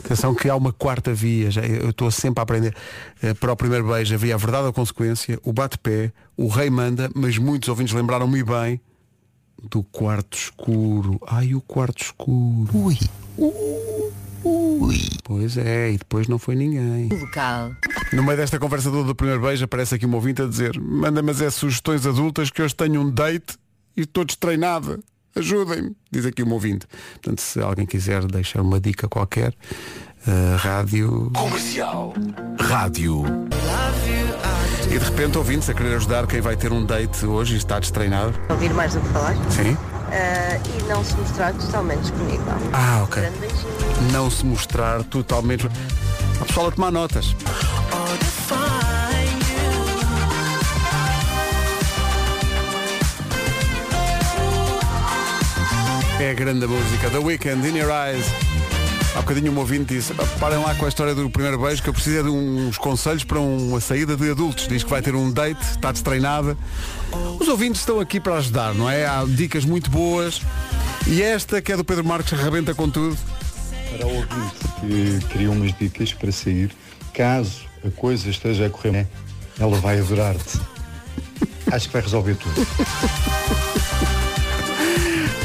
Atenção 0.04 0.34
que 0.34 0.48
há 0.48 0.56
uma 0.56 0.72
quarta 0.72 1.14
via, 1.14 1.48
já, 1.48 1.60
eu 1.64 1.90
estou 1.90 2.10
sempre 2.10 2.40
a 2.40 2.42
aprender. 2.42 2.74
Eh, 3.22 3.34
Para 3.34 3.52
o 3.52 3.56
primeiro 3.56 3.86
beijo 3.86 4.12
havia 4.12 4.34
a 4.34 4.36
verdade 4.36 4.64
ou 4.64 4.70
a 4.70 4.72
consequência, 4.72 5.38
o 5.44 5.52
bate-pé, 5.52 6.12
o 6.36 6.48
rei 6.48 6.68
manda, 6.68 7.08
mas 7.14 7.38
muitos 7.38 7.68
ouvintes 7.68 7.94
lembraram-me 7.94 8.42
bem 8.42 8.80
do 9.70 9.84
quarto 9.84 10.36
escuro. 10.36 11.20
Ai, 11.24 11.54
o 11.54 11.60
quarto 11.60 12.02
escuro. 12.02 12.68
Ui. 12.74 12.98
Ui. 13.36 14.98
Pois 15.22 15.56
é, 15.56 15.92
e 15.92 15.98
depois 15.98 16.26
não 16.26 16.40
foi 16.40 16.56
ninguém. 16.56 17.10
Local. 17.10 17.70
No 18.12 18.24
meio 18.24 18.38
desta 18.38 18.58
conversa 18.58 18.90
toda 18.90 19.04
do 19.04 19.14
primeiro 19.14 19.40
beijo 19.40 19.64
aparece 19.64 19.94
aqui 19.94 20.04
um 20.04 20.14
ouvinte 20.16 20.42
a 20.42 20.46
dizer 20.46 20.80
manda-me 20.80 21.30
as 21.30 21.54
sugestões 21.54 22.04
adultas 22.06 22.50
que 22.50 22.60
hoje 22.60 22.74
tenho 22.74 23.02
um 23.02 23.08
date 23.08 23.56
e 23.98 24.02
estou 24.02 24.24
destreinada. 24.24 25.00
Ajudem-me, 25.34 25.94
diz 26.10 26.24
aqui 26.24 26.42
um 26.42 26.52
ouvinte. 26.52 26.86
Portanto, 27.14 27.40
se 27.40 27.60
alguém 27.60 27.84
quiser 27.84 28.24
deixar 28.26 28.62
uma 28.62 28.80
dica 28.80 29.08
qualquer, 29.08 29.52
eh, 30.26 30.56
rádio. 30.56 31.30
Comercial. 31.34 32.14
Rádio. 32.60 33.24
E 34.86 34.98
de 34.98 35.04
repente 35.04 35.36
ouvintes 35.36 35.68
a 35.68 35.74
querer 35.74 35.96
ajudar 35.96 36.26
quem 36.26 36.40
vai 36.40 36.56
ter 36.56 36.72
um 36.72 36.84
date 36.84 37.26
hoje 37.26 37.54
e 37.54 37.58
está 37.58 37.78
destreinado. 37.78 38.34
ouvir 38.48 38.72
mais 38.72 38.94
do 38.94 39.00
que 39.00 39.08
falar 39.08 39.34
Sim. 39.50 39.76
eh, 40.10 40.60
e 40.78 40.82
não 40.88 41.04
se 41.04 41.14
mostrar 41.16 41.52
totalmente 41.52 42.00
disponível. 42.00 42.54
Ah, 42.72 43.02
ok. 43.04 43.22
Não 44.12 44.30
se 44.30 44.46
mostrar 44.46 45.02
totalmente. 45.04 45.66
A 46.40 46.44
pessoal 46.44 46.68
a 46.68 46.70
tomar 46.70 46.90
notas. 46.90 47.34
É 56.20 56.30
a 56.30 56.34
grande 56.34 56.66
música. 56.66 57.08
The 57.10 57.18
Weekend, 57.18 57.68
In 57.68 57.76
Your 57.76 57.90
Eyes. 57.90 58.26
Há 59.14 59.20
bocadinho 59.20 59.52
um 59.52 59.58
ouvinte 59.58 59.94
disse, 59.94 60.12
"Pá, 60.14 60.24
parem 60.40 60.58
lá 60.58 60.74
com 60.74 60.84
a 60.84 60.88
história 60.88 61.14
do 61.14 61.30
primeiro 61.30 61.58
beijo 61.58 61.82
que 61.82 61.88
eu 61.88 61.92
preciso 61.92 62.18
é 62.18 62.22
de 62.22 62.28
uns 62.28 62.76
conselhos 62.76 63.24
para 63.24 63.38
uma 63.38 63.80
saída 63.80 64.16
de 64.16 64.30
adultos. 64.30 64.66
Diz 64.66 64.82
que 64.82 64.90
vai 64.90 65.00
ter 65.00 65.14
um 65.14 65.30
date, 65.30 65.62
está 65.62 65.92
destreinada. 65.92 66.56
Os 67.38 67.46
ouvintes 67.48 67.80
estão 67.80 68.00
aqui 68.00 68.18
para 68.18 68.34
ajudar, 68.36 68.74
não 68.74 68.90
é? 68.90 69.06
Há 69.06 69.24
dicas 69.26 69.64
muito 69.64 69.90
boas. 69.90 70.42
E 71.06 71.22
esta, 71.22 71.62
que 71.62 71.72
é 71.72 71.76
do 71.76 71.84
Pedro 71.84 72.04
Marques, 72.04 72.32
arrebenta 72.32 72.74
com 72.74 72.90
tudo. 72.90 73.16
Para 73.96 74.06
o 74.06 74.16
ouvinte 74.16 74.68
que 74.80 75.26
queria 75.28 75.50
umas 75.50 75.72
dicas 75.78 76.12
para 76.12 76.32
sair, 76.32 76.70
caso 77.14 77.62
a 77.86 77.90
coisa 77.90 78.28
esteja 78.28 78.66
a 78.66 78.70
correr 78.70 79.06
ela 79.58 79.76
vai 79.80 79.98
adorar-te. 79.98 80.60
Acho 81.70 81.86
que 81.86 81.92
vai 81.92 82.02
resolver 82.02 82.36
tudo. 82.36 82.54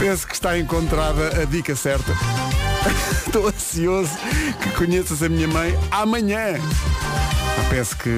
Penso 0.04 0.28
que 0.28 0.34
está 0.34 0.60
encontrada 0.60 1.42
a 1.42 1.46
dica 1.46 1.74
certa. 1.78 2.12
Estou 3.26 3.48
ansioso 3.48 4.12
que 4.62 4.70
conheças 4.72 5.24
a 5.24 5.30
minha 5.30 5.48
mãe 5.48 5.80
amanhã. 5.90 6.60
Ah, 6.60 7.66
penso 7.70 7.96
que 7.96 8.10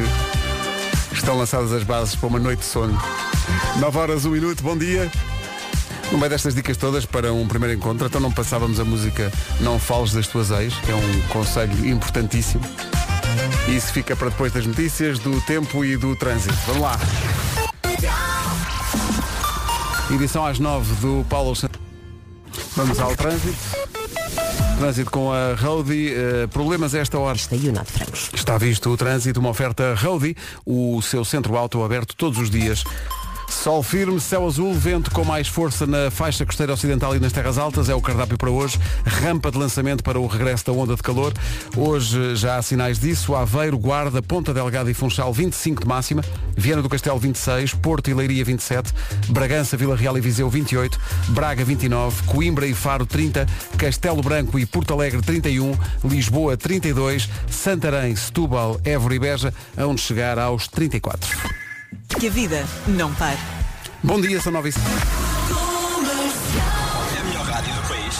estão 1.12 1.38
lançadas 1.38 1.71
as 1.71 1.84
bases 1.84 2.15
para 2.15 2.26
uma 2.26 2.39
noite 2.39 2.62
de 2.62 2.65
sono. 2.65 3.00
9 3.80 3.98
horas, 4.00 4.26
1 4.26 4.32
minuto, 4.32 4.63
bom 4.63 4.76
dia. 4.76 5.12
No 6.12 6.17
meio 6.17 6.32
destas 6.32 6.56
dicas 6.56 6.76
todas 6.76 7.06
para 7.06 7.32
um 7.32 7.48
primeiro 7.48 7.76
encontro, 7.76 8.08
então 8.08 8.19
não 8.19 8.32
passávamos 8.32 8.80
a 8.80 8.84
música 8.84 9.32
Não 9.60 9.78
Fales 9.78 10.12
das 10.12 10.26
Tuas 10.26 10.50
Ex, 10.50 10.74
que 10.80 10.89
é 10.89 10.95
um 10.95 11.21
conselho 11.28 11.88
importantíssimo. 11.88 12.63
Isso 13.67 13.93
fica 13.93 14.15
para 14.15 14.30
depois 14.30 14.52
das 14.52 14.65
notícias, 14.65 15.19
do 15.19 15.39
tempo 15.41 15.86
e 15.86 15.95
do 15.95 16.15
trânsito. 16.15 16.58
Vamos 16.65 16.82
lá. 16.82 17.00
Edição 20.12 20.45
às 20.45 20.60
9 20.60 20.95
do 20.95 21.26
Paulo 21.28 21.56
Santos. 21.56 21.64
Vamos 22.75 22.99
ao 22.99 23.15
trânsito. 23.15 23.57
Trânsito 24.77 25.09
com 25.09 25.31
a 25.31 25.53
Roadie. 25.55 26.13
Eh, 26.13 26.47
problemas 26.47 26.93
a 26.93 26.99
esta 26.99 27.17
hora. 27.17 27.38
Esta 27.38 27.55
e 27.55 27.69
o 27.69 27.71
Nato 27.71 27.93
Francos. 27.93 28.29
Está 28.33 28.57
visto 28.57 28.89
o 28.89 28.97
trânsito, 28.97 29.39
uma 29.39 29.49
oferta 29.49 29.95
Roadie, 29.95 30.35
o 30.65 31.01
seu 31.01 31.23
centro 31.23 31.55
auto 31.55 31.81
aberto 31.83 32.13
todos 32.15 32.38
os 32.38 32.49
dias. 32.49 32.83
Sol 33.65 33.82
firme, 33.82 34.21
céu 34.21 34.45
azul, 34.45 34.75
vento 34.75 35.10
com 35.10 35.23
mais 35.23 35.47
força 35.47 35.88
na 35.88 36.12
faixa 36.12 36.45
costeira 36.45 36.71
ocidental 36.71 37.15
e 37.15 37.19
nas 37.19 37.34
terras 37.34 37.58
altas, 37.58 37.89
é 37.89 37.95
o 37.95 37.99
cardápio 37.99 38.38
para 38.38 38.51
hoje. 38.51 38.80
Rampa 39.04 39.49
de 39.49 39.58
lançamento 39.58 40.04
para 40.04 40.19
o 40.19 40.28
regresso 40.28 40.67
da 40.67 40.71
onda 40.71 40.95
de 40.95 41.01
calor. 41.01 41.34
Hoje 41.75 42.36
já 42.36 42.58
há 42.58 42.62
sinais 42.62 42.99
disso. 42.99 43.34
Aveiro, 43.34 43.75
Guarda, 43.80 44.21
Ponta 44.21 44.54
Delgada 44.54 44.91
e 44.91 44.93
Funchal 44.93 45.34
25 45.34 45.82
de 45.82 45.88
máxima. 45.88 46.23
Viana 46.56 46.84
do 46.84 46.88
Castelo 46.88 47.17
26, 47.17 47.73
Porto 47.73 48.08
e 48.08 48.13
Leiria 48.13 48.45
27, 48.45 48.93
Bragança, 49.30 49.75
Vila 49.75 49.95
Real 49.95 50.15
e 50.15 50.21
Viseu 50.21 50.47
28, 50.47 50.99
Braga 51.30 51.65
29, 51.65 52.21
Coimbra 52.28 52.67
e 52.67 52.73
Faro 52.75 53.08
30, 53.08 53.47
Castelo 53.80 54.21
Branco 54.21 54.60
e 54.60 54.65
Porto 54.67 54.93
Alegre 54.93 55.23
31, 55.23 55.75
Lisboa 56.04 56.56
32, 56.56 57.28
Santarém, 57.49 58.15
Setúbal, 58.15 58.80
Évora 58.86 59.15
e 59.15 59.19
Beja, 59.19 59.51
onde 59.75 60.01
chegar 60.01 60.38
aos 60.38 60.67
34. 60.67 61.36
Que 62.19 62.28
a 62.28 62.30
vida 62.30 62.63
não 62.88 63.12
para. 63.15 63.55
Bom 64.06 64.22
dia, 64.22 64.39
são 64.39 64.52
9 64.52 64.70
e... 64.70 64.74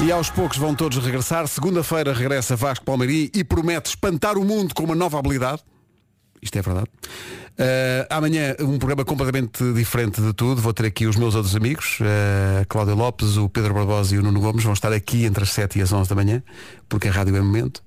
E 0.04 0.12
aos 0.12 0.32
poucos 0.32 0.58
vão 0.58 0.74
todos 0.74 0.98
regressar. 0.98 1.48
Segunda-feira 1.48 2.12
regressa 2.12 2.56
Vasco 2.56 2.84
Palmeirim 2.84 3.30
e 3.36 3.44
promete 3.44 3.90
espantar 3.90 4.36
o 4.36 4.44
mundo 4.44 4.74
com 4.74 4.84
uma 4.84 4.96
nova 4.96 5.20
habilidade. 5.20 5.62
Isto 6.42 6.58
é 6.58 6.62
verdade. 6.64 6.90
Uh, 7.58 8.04
amanhã 8.10 8.54
um 8.60 8.78
programa 8.78 9.06
completamente 9.06 9.64
diferente 9.74 10.22
de 10.22 10.34
tudo. 10.34 10.62
Vou 10.62 10.74
ter 10.74 10.88
aqui 10.88 11.06
os 11.06 11.16
meus 11.16 11.36
outros 11.36 11.56
amigos, 11.56 12.00
uh, 12.02 12.66
Cláudio 12.68 12.96
Lopes, 12.96 13.38
o 13.38 13.48
Pedro 13.48 13.74
Barbosa 13.74 14.14
e 14.14 14.18
o 14.18 14.22
Nuno 14.22 14.42
Gomes. 14.42 14.64
Vão 14.64 14.74
estar 14.74 14.92
aqui 14.92 15.24
entre 15.24 15.44
as 15.44 15.52
7 15.52 15.80
e 15.80 15.82
as 15.82 15.94
11 15.94 16.10
da 16.10 16.16
manhã, 16.16 16.44
porque 16.90 17.08
a 17.08 17.12
rádio 17.12 17.34
é 17.34 17.40
momento. 17.40 17.78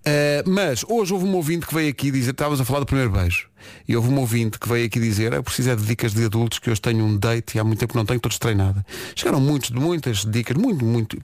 Uh, 0.00 0.48
mas 0.48 0.82
hoje 0.88 1.12
houve 1.12 1.26
um 1.26 1.34
ouvinte 1.34 1.66
que 1.66 1.74
veio 1.74 1.90
aqui 1.90 2.10
dizer, 2.10 2.30
estávamos 2.30 2.58
a 2.58 2.64
falar 2.64 2.80
do 2.80 2.86
primeiro 2.86 3.10
beijo, 3.10 3.50
e 3.86 3.94
houve 3.94 4.08
um 4.08 4.18
ouvinte 4.18 4.58
que 4.58 4.66
veio 4.66 4.86
aqui 4.86 4.98
dizer, 4.98 5.34
eu 5.34 5.42
preciso 5.42 5.70
é 5.70 5.76
de 5.76 5.84
dicas 5.84 6.14
de 6.14 6.24
adultos, 6.24 6.58
que 6.58 6.70
hoje 6.70 6.80
tenho 6.80 7.04
um 7.04 7.18
date 7.18 7.56
e 7.56 7.60
há 7.60 7.64
muito 7.64 7.80
tempo 7.80 7.98
não 7.98 8.06
tenho, 8.06 8.16
estou 8.16 8.30
destreinada. 8.30 8.84
Chegaram 9.14 9.40
muitos, 9.40 9.70
muitas 9.70 10.24
dicas, 10.24 10.56
muito, 10.56 10.82
muito, 10.86 11.18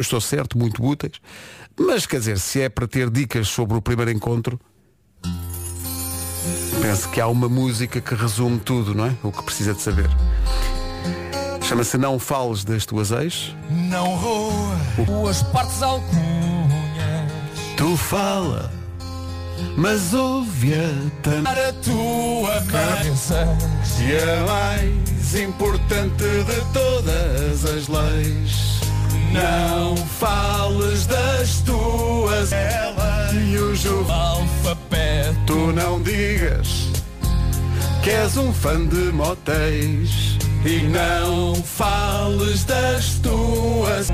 estou 0.00 0.20
certo, 0.20 0.58
muito 0.58 0.84
úteis. 0.84 1.20
Mas 1.78 2.06
quer 2.06 2.18
dizer, 2.18 2.40
se 2.40 2.62
é 2.62 2.68
para 2.68 2.88
ter 2.88 3.08
dicas 3.08 3.46
sobre 3.46 3.76
o 3.76 3.82
primeiro 3.82 4.10
encontro, 4.10 4.58
Penso 6.80 7.08
que 7.08 7.20
há 7.20 7.26
uma 7.26 7.48
música 7.48 8.00
que 8.00 8.14
resume 8.14 8.58
tudo, 8.58 8.94
não 8.94 9.06
é? 9.06 9.14
O 9.22 9.32
que 9.32 9.42
precisa 9.42 9.74
de 9.74 9.82
saber. 9.82 10.08
Chama-se 11.62 11.98
Não 11.98 12.18
Fales 12.18 12.64
das 12.64 12.86
Tuas 12.86 13.10
Ex. 13.10 13.54
Não 13.68 14.14
roa. 14.16 14.76
Tuas 15.04 15.42
partes 15.42 15.82
alcunhas. 15.82 16.26
Tu 17.76 17.96
fala, 17.96 18.70
mas 19.76 20.14
ouve-a 20.14 21.42
Para 21.42 21.68
a 21.68 21.72
tua 21.72 22.62
cabeça. 22.70 23.46
E 24.00 24.16
a 24.16 24.46
mais 24.46 25.34
importante 25.34 26.22
de 26.22 26.72
todas 26.72 27.64
as 27.64 27.88
leis. 27.88 28.80
Não 29.32 29.96
fales 29.96 31.06
das 31.06 31.60
tuas 31.60 32.52
ela 32.52 33.32
e 33.34 33.58
o 33.58 33.74
Ju. 33.74 34.06
Tu 35.46 35.72
não 35.72 36.00
digas 36.02 36.90
que 38.02 38.10
és 38.10 38.36
um 38.36 38.52
fã 38.52 38.84
de 38.86 39.12
motéis 39.12 40.36
e 40.64 40.80
não 40.88 41.54
fales 41.56 42.64
das 42.64 43.18
tuas. 43.20 44.08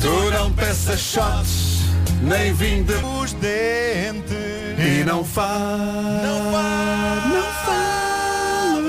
Tu 0.00 0.30
não 0.32 0.52
peças 0.52 1.00
shots, 1.00 1.80
nem 2.22 2.52
vinho 2.52 2.84
de 2.84 2.94
Os 2.94 3.32
dentes. 3.34 4.32
e 4.78 5.04
não 5.04 5.24
fales. 5.24 6.22
Não 6.22 6.52
fales. 6.52 7.24
Não 7.32 7.42
fales. 7.64 8.84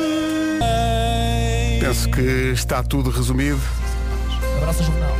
Penso 1.80 2.10
que 2.10 2.22
está 2.54 2.84
tudo 2.84 3.10
resumido. 3.10 3.62
Abraço 4.58 4.84
jornal. 4.84 5.16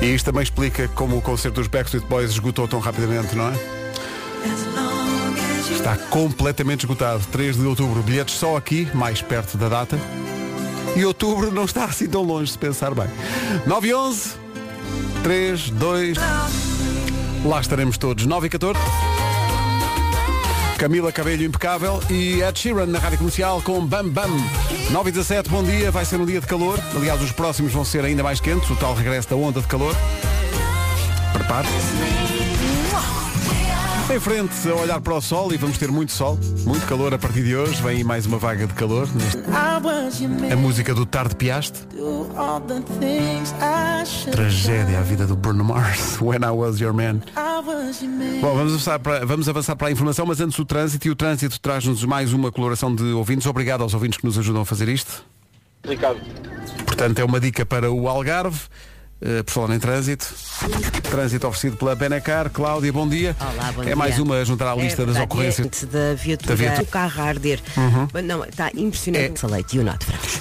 E 0.00 0.06
isto 0.14 0.26
também 0.26 0.42
explica 0.42 0.88
como 0.88 1.16
o 1.18 1.22
concerto 1.22 1.60
dos 1.60 1.68
Backstreet 1.68 2.06
Boys 2.06 2.30
esgotou 2.30 2.66
tão 2.68 2.78
rapidamente, 2.80 3.34
não 3.36 3.48
é? 3.48 3.52
Está 5.78 5.96
completamente 6.10 6.80
esgotado. 6.80 7.24
3 7.30 7.56
de 7.56 7.64
outubro, 7.64 8.02
bilhetes 8.02 8.34
só 8.34 8.56
aqui, 8.56 8.88
mais 8.92 9.22
perto 9.22 9.56
da 9.56 9.68
data. 9.68 9.98
E 10.96 11.04
outubro 11.04 11.52
não 11.52 11.64
está 11.64 11.84
assim 11.84 12.08
tão 12.08 12.22
longe, 12.22 12.50
se 12.50 12.58
pensar 12.58 12.92
bem. 12.94 13.06
9 13.64 13.88
e 13.88 13.94
11, 13.94 14.30
3, 15.22 15.70
2, 15.70 16.18
lá 17.44 17.60
estaremos 17.60 17.96
todos. 17.96 18.26
9 18.26 18.48
e 18.48 18.50
14. 18.50 18.80
Camila 20.76 21.12
Cabelho 21.12 21.44
impecável 21.44 22.02
e 22.10 22.42
Ed 22.42 22.58
Sheeran 22.58 22.86
na 22.86 22.98
Rádio 22.98 23.18
Comercial 23.18 23.62
com 23.62 23.80
Bam 23.86 24.08
Bam. 24.08 24.30
9 24.90 25.08
e 25.08 25.12
17, 25.12 25.48
bom 25.48 25.62
dia, 25.62 25.92
vai 25.92 26.04
ser 26.04 26.20
um 26.20 26.26
dia 26.26 26.40
de 26.40 26.46
calor. 26.46 26.78
Aliás, 26.94 27.22
os 27.22 27.30
próximos 27.30 27.72
vão 27.72 27.84
ser 27.84 28.04
ainda 28.04 28.24
mais 28.24 28.40
quentes, 28.40 28.68
o 28.68 28.76
tal 28.76 28.94
regresso 28.94 29.28
da 29.28 29.36
onda 29.36 29.60
de 29.60 29.66
calor. 29.68 29.94
Prepare-se. 31.32 32.17
Em 34.10 34.18
frente, 34.20 34.68
a 34.68 34.74
olhar 34.74 35.00
para 35.00 35.14
o 35.14 35.20
sol 35.20 35.52
e 35.52 35.56
vamos 35.58 35.76
ter 35.76 35.90
muito 35.92 36.12
sol, 36.12 36.38
muito 36.64 36.84
calor 36.86 37.12
a 37.12 37.18
partir 37.18 37.42
de 37.44 37.54
hoje. 37.54 37.80
Vem 37.82 37.98
aí 37.98 38.04
mais 38.04 38.24
uma 38.24 38.38
vaga 38.38 38.66
de 38.66 38.72
calor. 38.72 39.06
neste- 39.14 39.38
A 40.52 40.56
música 40.56 40.94
do 40.94 41.04
Tarde 41.04 41.36
Piaste. 41.36 41.80
Tragédia, 44.32 44.98
a 44.98 45.02
vida 45.02 45.26
do 45.26 45.36
Bruno 45.36 45.62
Mars. 45.62 46.18
When 46.22 46.40
I 46.42 46.48
Was 46.50 46.80
Your 46.80 46.94
Man. 46.94 47.20
Bom, 48.40 48.54
vamos 48.56 48.72
avançar, 48.72 48.98
para, 48.98 49.26
vamos 49.26 49.48
avançar 49.48 49.76
para 49.76 49.88
a 49.88 49.90
informação, 49.92 50.24
mas 50.24 50.40
antes 50.40 50.58
o 50.58 50.64
trânsito, 50.64 51.06
e 51.06 51.10
o 51.10 51.14
trânsito 51.16 51.60
traz-nos 51.60 52.02
mais 52.04 52.32
uma 52.32 52.50
coloração 52.50 52.94
de 52.94 53.04
ouvintes. 53.12 53.46
Obrigado 53.46 53.82
aos 53.82 53.92
ouvintes 53.92 54.18
que 54.18 54.24
nos 54.24 54.38
ajudam 54.38 54.62
a 54.62 54.64
fazer 54.64 54.88
isto. 54.88 55.22
Ricardo. 55.86 56.20
Portanto, 56.86 57.18
é 57.18 57.24
uma 57.24 57.38
dica 57.38 57.64
para 57.66 57.90
o 57.92 58.08
Algarve. 58.08 58.58
Uh, 59.20 59.42
por 59.42 59.50
falar 59.52 59.74
em 59.74 59.80
trânsito, 59.80 60.32
trânsito 61.02 61.44
oferecido 61.48 61.76
pela 61.76 61.92
Benacar. 61.96 62.50
Cláudia, 62.50 62.92
bom 62.92 63.08
dia. 63.08 63.34
Olá, 63.40 63.72
bom 63.72 63.82
é 63.82 63.86
dia. 63.86 63.96
mais 63.96 64.16
uma 64.20 64.36
a 64.36 64.44
juntar 64.44 64.72
à 64.72 64.76
É 64.76 64.80
lista 64.80 65.04
das 65.04 65.16
verdade, 65.16 65.24
ocorrências. 65.24 65.82
é 65.82 65.86
da 65.86 66.14
viatura, 66.14 66.48
Da 66.50 66.54
viatura. 66.54 66.82
o 66.82 66.86
carro 66.86 67.20
a 67.20 67.24
arder. 67.24 67.60
Uhum. 67.76 68.22
Não, 68.22 68.44
está 68.44 68.70
impressionante. 68.76 69.44
É. 69.44 69.48
Leite. 69.48 69.76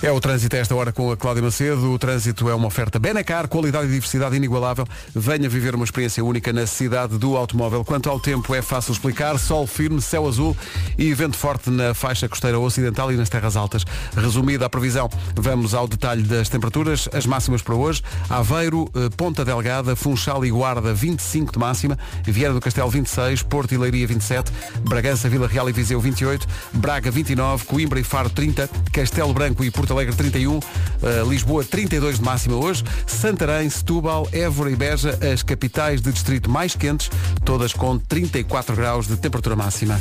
É 0.03 0.11
o 0.11 0.19
trânsito 0.19 0.55
a 0.55 0.59
esta 0.59 0.75
hora 0.75 0.91
com 0.91 1.11
a 1.11 1.17
Cláudia 1.17 1.41
Macedo. 1.41 1.91
O 1.91 1.97
trânsito 1.97 2.47
é 2.49 2.53
uma 2.53 2.67
oferta 2.67 2.99
Benacar, 2.99 3.47
qualidade 3.47 3.87
e 3.87 3.91
diversidade 3.91 4.35
inigualável. 4.35 4.85
Venha 5.15 5.49
viver 5.49 5.73
uma 5.73 5.83
experiência 5.83 6.23
única 6.23 6.53
na 6.53 6.67
cidade 6.67 7.17
do 7.17 7.35
automóvel. 7.35 7.83
Quanto 7.83 8.11
ao 8.11 8.19
tempo, 8.19 8.53
é 8.53 8.61
fácil 8.61 8.91
explicar. 8.91 9.39
Sol 9.39 9.65
firme, 9.65 9.99
céu 10.03 10.27
azul 10.27 10.55
e 10.99 11.11
vento 11.15 11.35
forte 11.35 11.71
na 11.71 11.95
faixa 11.95 12.29
costeira 12.29 12.59
ocidental 12.59 13.11
e 13.11 13.15
nas 13.15 13.27
terras 13.27 13.55
altas. 13.55 13.83
Resumida 14.15 14.67
a 14.67 14.69
previsão, 14.69 15.09
vamos 15.35 15.73
ao 15.73 15.87
detalhe 15.87 16.21
das 16.21 16.47
temperaturas. 16.47 17.09
As 17.11 17.25
máximas 17.25 17.63
para 17.63 17.73
hoje. 17.73 18.03
Aveiro, 18.29 18.66
eh, 18.73 19.09
Ponta 19.15 19.43
Delgada, 19.45 19.95
Funchal 19.95 20.45
e 20.45 20.49
Guarda 20.49 20.93
25 20.93 21.53
de 21.53 21.59
máxima. 21.59 21.97
Vieira 22.23 22.53
do 22.53 22.59
Castelo 22.59 22.89
26, 22.89 23.43
Porto 23.43 23.73
e 23.73 23.77
Leiria 23.77 24.07
27, 24.07 24.51
Bragança, 24.81 25.29
Vila 25.29 25.47
Real 25.47 25.69
e 25.69 25.71
Viseu 25.71 25.99
28, 25.99 26.47
Braga 26.73 27.11
29, 27.11 27.65
Coimbra 27.65 27.99
e 27.99 28.03
Faro 28.03 28.29
30, 28.29 28.69
Castelo 28.91 29.33
Branco 29.33 29.63
e 29.63 29.71
Porto 29.71 29.93
Alegre 29.93 30.15
31, 30.15 30.59
eh, 30.59 31.23
Lisboa 31.27 31.63
32 31.63 32.17
de 32.17 32.23
máxima 32.23 32.55
hoje, 32.55 32.83
Santarém, 33.05 33.69
Setúbal, 33.69 34.27
Évora 34.31 34.71
e 34.71 34.75
Beja, 34.75 35.17
as 35.33 35.43
capitais 35.43 36.01
de 36.01 36.11
distrito 36.11 36.49
mais 36.49 36.75
quentes, 36.75 37.09
todas 37.45 37.73
com 37.73 37.97
34 37.97 38.75
graus 38.75 39.07
de 39.07 39.17
temperatura 39.17 39.55
máxima. 39.55 39.99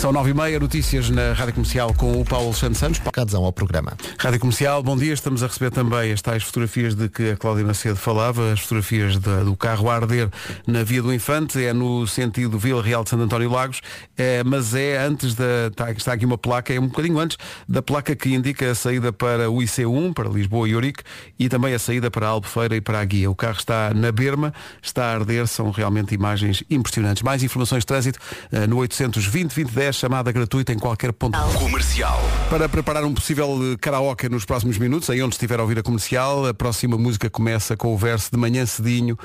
São 0.00 0.12
9 0.12 0.30
e 0.30 0.34
meia, 0.34 0.58
notícias 0.58 1.10
na 1.10 1.34
Rádio 1.34 1.52
Comercial 1.52 1.92
com 1.92 2.18
o 2.22 2.24
Paulo 2.24 2.54
Santos 2.54 2.78
Santos. 2.78 3.02
Cadão 3.12 3.44
ao 3.44 3.52
programa. 3.52 3.92
Rádio 4.18 4.40
Comercial, 4.40 4.82
bom 4.82 4.96
dia. 4.96 5.12
Estamos 5.12 5.42
a 5.42 5.46
receber 5.46 5.70
também 5.70 6.10
as 6.10 6.22
tais 6.22 6.42
fotografias 6.42 6.94
de 6.94 7.06
que 7.10 7.32
a 7.32 7.36
Cláudia 7.36 7.66
Macedo 7.66 7.96
falava, 7.96 8.50
as 8.50 8.60
fotografias 8.60 9.18
da- 9.18 9.42
do 9.44 9.54
carro 9.54 9.90
a 9.90 9.96
arder 9.96 10.30
na 10.66 10.82
Via 10.82 11.02
do 11.02 11.12
Infante, 11.12 11.62
é 11.62 11.74
no 11.74 12.06
sentido 12.06 12.58
Vila 12.58 12.82
Real 12.82 13.04
de 13.04 13.10
Santo 13.10 13.24
António 13.24 13.50
Lagos, 13.50 13.82
é, 14.16 14.42
mas 14.42 14.74
é 14.74 14.96
antes 14.96 15.34
da. 15.34 15.66
Está, 15.70 15.90
está 15.92 16.12
aqui 16.14 16.24
uma 16.24 16.38
placa, 16.38 16.72
é 16.72 16.80
um 16.80 16.86
bocadinho 16.88 17.18
antes 17.18 17.36
da 17.68 17.82
placa 17.82 18.16
que 18.16 18.32
indica 18.32 18.70
a 18.70 18.74
saída 18.74 19.12
para 19.12 19.50
o 19.50 19.58
IC1, 19.58 20.14
para 20.14 20.30
Lisboa 20.30 20.66
e 20.66 20.74
Ourique, 20.74 21.02
e 21.38 21.46
também 21.50 21.74
a 21.74 21.78
saída 21.78 22.10
para 22.10 22.26
a 22.26 22.30
Albufeira 22.30 22.74
e 22.74 22.80
para 22.80 23.00
a 23.00 23.04
Guia. 23.04 23.30
O 23.30 23.34
carro 23.34 23.58
está 23.58 23.92
na 23.92 24.10
berma, 24.10 24.54
está 24.80 25.04
a 25.10 25.12
arder, 25.12 25.46
são 25.46 25.70
realmente 25.70 26.14
imagens 26.14 26.64
impressionantes. 26.70 27.22
Mais 27.22 27.42
informações 27.42 27.80
de 27.80 27.86
trânsito 27.86 28.18
eh, 28.50 28.66
no 28.66 28.78
820 28.78 29.50
2010, 29.52 29.89
chamada 29.92 30.32
gratuita 30.32 30.72
em 30.72 30.78
qualquer 30.78 31.12
ponto. 31.12 31.38
Comercial. 31.58 32.20
Para 32.48 32.68
preparar 32.68 33.04
um 33.04 33.14
possível 33.14 33.58
eh, 33.72 33.76
karaoke 33.80 34.28
nos 34.28 34.44
próximos 34.44 34.78
minutos, 34.78 35.08
aí 35.10 35.22
onde 35.22 35.34
estiver 35.34 35.58
a 35.58 35.62
ouvir 35.62 35.78
a 35.78 35.82
comercial, 35.82 36.46
a 36.46 36.54
próxima 36.54 36.96
música 36.96 37.28
começa 37.30 37.76
com 37.76 37.94
o 37.94 37.96
verso 37.96 38.30
de 38.30 38.36
manhã 38.36 38.64
cedinho, 38.66 39.18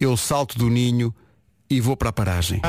eu 0.00 0.16
salto 0.16 0.58
do 0.58 0.68
ninho 0.68 1.14
e 1.72 1.80
vou 1.80 1.96
para 1.96 2.10
a 2.10 2.12
paragem. 2.12 2.60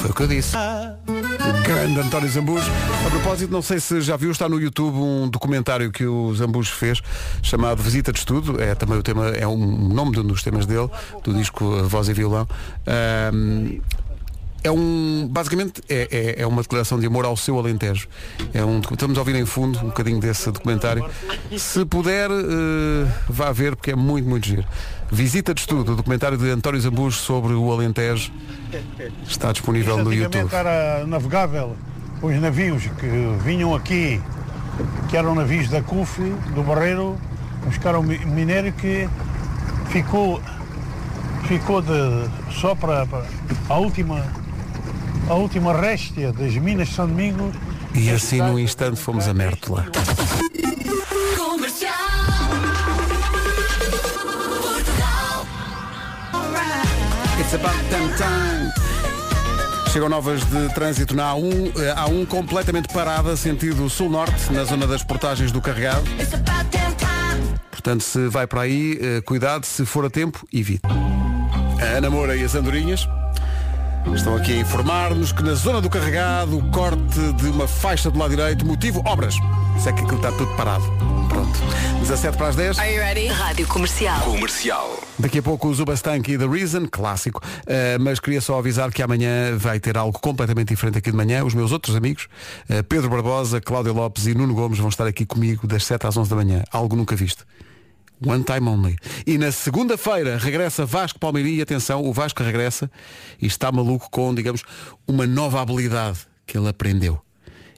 Foi 0.00 0.10
o 0.10 0.14
que 0.14 0.22
eu 0.22 0.26
disse. 0.26 0.56
O 0.56 1.62
grande 1.62 2.00
António 2.00 2.28
Zambujo. 2.28 2.70
A 3.06 3.10
propósito, 3.10 3.52
não 3.52 3.62
sei 3.62 3.78
se 3.78 4.00
já 4.00 4.16
viu, 4.16 4.30
está 4.30 4.48
no 4.48 4.60
YouTube 4.60 4.96
um 4.96 5.28
documentário 5.28 5.90
que 5.92 6.04
o 6.04 6.34
Zambujo 6.34 6.72
fez, 6.72 7.00
chamado 7.42 7.82
Visita 7.82 8.12
de 8.12 8.18
Estudo. 8.18 8.60
É 8.60 8.74
também 8.74 8.98
o 8.98 9.02
tema, 9.02 9.28
é 9.28 9.46
um 9.46 9.88
nome 9.88 10.12
de 10.12 10.20
um 10.20 10.24
dos 10.24 10.42
temas 10.42 10.66
dele, 10.66 10.88
do 11.22 11.32
disco 11.32 11.82
Voz 11.84 12.08
e 12.08 12.12
Violão. 12.12 12.46
Ahm, 12.86 13.80
é 14.64 14.70
um 14.70 15.26
basicamente 15.30 15.82
é, 15.88 16.08
é, 16.38 16.42
é 16.42 16.46
uma 16.46 16.62
declaração 16.62 16.98
de 16.98 17.06
amor 17.06 17.24
ao 17.24 17.36
seu 17.36 17.58
Alentejo. 17.58 18.08
É 18.52 18.64
um 18.64 18.80
estamos 18.80 19.16
a 19.16 19.20
ouvir 19.20 19.36
em 19.36 19.46
fundo 19.46 19.78
um 19.78 19.86
bocadinho 19.88 20.20
desse 20.20 20.50
documentário. 20.50 21.04
Se 21.56 21.84
puder 21.84 22.30
eh, 22.30 23.06
vá 23.28 23.52
ver 23.52 23.76
porque 23.76 23.92
é 23.92 23.96
muito 23.96 24.28
muito 24.28 24.46
giro. 24.46 24.64
Visita 25.10 25.54
de 25.54 25.60
estudo 25.60 25.92
o 25.92 25.96
documentário 25.96 26.36
de 26.36 26.50
António 26.50 26.80
Zambujo 26.80 27.16
sobre 27.18 27.54
o 27.54 27.72
Alentejo 27.72 28.30
está 29.26 29.52
disponível 29.52 29.96
no 30.04 30.12
YouTube. 30.12 30.52
era 30.52 31.06
navegável. 31.06 31.76
Os 32.20 32.34
navios 32.40 32.82
que 32.98 33.06
vinham 33.44 33.74
aqui, 33.74 34.20
que 35.08 35.16
eram 35.16 35.34
navios 35.36 35.68
da 35.68 35.80
CUF, 35.80 36.20
do 36.54 36.62
Barreiro, 36.64 37.16
buscar 37.64 37.98
mi- 38.02 38.18
minério 38.26 38.72
que 38.72 39.08
ficou, 39.90 40.42
ficou 41.46 41.80
de, 41.80 41.90
só 42.50 42.74
para, 42.74 43.06
para 43.06 43.24
a 43.68 43.78
última 43.78 44.22
a 45.28 45.34
última 45.34 45.72
réstia 45.72 46.32
das 46.32 46.54
minas 46.54 46.88
de 46.88 46.94
São 46.94 47.06
Domingos. 47.06 47.54
e 47.94 48.10
assim 48.10 48.38
num 48.38 48.58
instante 48.58 48.98
fomos 48.98 49.28
a 49.28 49.34
Mértola 49.34 49.86
It's 57.38 57.54
about 57.54 57.78
time. 58.18 58.72
Chegam 59.90 60.08
novas 60.10 60.44
de 60.44 60.68
trânsito 60.74 61.16
na 61.16 61.32
A1, 61.32 61.72
eh, 61.78 61.94
A1 61.96 62.26
completamente 62.26 62.92
parada, 62.92 63.34
sentido 63.36 63.88
sul-norte, 63.88 64.52
na 64.52 64.64
zona 64.64 64.86
das 64.86 65.02
portagens 65.02 65.50
do 65.50 65.60
carregado. 65.62 66.04
Portanto, 67.70 68.02
se 68.02 68.28
vai 68.28 68.46
para 68.46 68.62
aí, 68.62 68.98
eh, 69.00 69.20
cuidado, 69.22 69.64
se 69.64 69.86
for 69.86 70.04
a 70.04 70.10
tempo, 70.10 70.46
evite. 70.52 70.82
A 71.80 71.96
Ana 71.96 72.10
Moura 72.10 72.36
e 72.36 72.44
as 72.44 72.54
Andorinhas 72.54 73.08
estão 74.14 74.36
aqui 74.36 74.52
a 74.52 74.60
informar-nos 74.60 75.32
que 75.32 75.42
na 75.42 75.54
zona 75.54 75.80
do 75.80 75.88
carregado, 75.88 76.58
o 76.58 76.70
corte 76.70 77.32
de 77.34 77.46
uma 77.48 77.68
faixa 77.68 78.10
do 78.10 78.18
lado 78.18 78.30
direito, 78.30 78.66
motivo 78.66 79.02
obras. 79.06 79.34
Isso 79.76 79.88
é 79.88 79.92
que 79.92 80.00
aquilo 80.00 80.16
está 80.16 80.32
tudo 80.32 80.54
parado. 80.56 80.84
Pronto. 81.28 81.58
17 82.00 82.36
para 82.36 82.48
as 82.48 82.56
10. 82.56 82.78
Are 82.78 82.92
you 82.92 83.00
ready? 83.00 83.26
Rádio 83.26 83.66
Comercial. 83.66 84.20
Comercial. 84.20 84.98
Daqui 85.18 85.38
a 85.38 85.42
pouco 85.42 85.68
o 85.68 85.74
Zubastank 85.74 86.32
e 86.32 86.38
The 86.38 86.46
Reason, 86.46 86.86
clássico. 86.90 87.40
Uh, 87.40 88.00
mas 88.00 88.18
queria 88.18 88.40
só 88.40 88.58
avisar 88.58 88.90
que 88.90 89.02
amanhã 89.02 89.56
vai 89.56 89.78
ter 89.78 89.96
algo 89.96 90.18
completamente 90.18 90.68
diferente 90.68 90.98
aqui 90.98 91.10
de 91.10 91.16
manhã. 91.16 91.44
Os 91.44 91.54
meus 91.54 91.70
outros 91.70 91.94
amigos, 91.94 92.28
uh, 92.70 92.82
Pedro 92.84 93.10
Barbosa, 93.10 93.60
Cláudio 93.60 93.92
Lopes 93.92 94.26
e 94.26 94.34
Nuno 94.34 94.54
Gomes 94.54 94.78
vão 94.78 94.88
estar 94.88 95.06
aqui 95.06 95.26
comigo 95.26 95.66
das 95.66 95.84
7 95.84 96.06
às 96.06 96.16
11 96.16 96.30
da 96.30 96.36
manhã. 96.36 96.64
Algo 96.72 96.96
nunca 96.96 97.14
visto. 97.14 97.44
One 98.24 98.42
time 98.42 98.68
only. 98.68 98.96
E 99.26 99.38
na 99.38 99.52
segunda-feira 99.52 100.38
regressa 100.38 100.84
Vasco 100.84 101.18
Palmeirim 101.18 101.56
e 101.56 101.62
atenção, 101.62 102.04
o 102.04 102.12
Vasco 102.12 102.42
regressa 102.42 102.90
e 103.40 103.46
está 103.46 103.70
maluco 103.70 104.10
com, 104.10 104.34
digamos, 104.34 104.62
uma 105.06 105.26
nova 105.26 105.60
habilidade 105.60 106.20
que 106.46 106.58
ele 106.58 106.68
aprendeu 106.68 107.20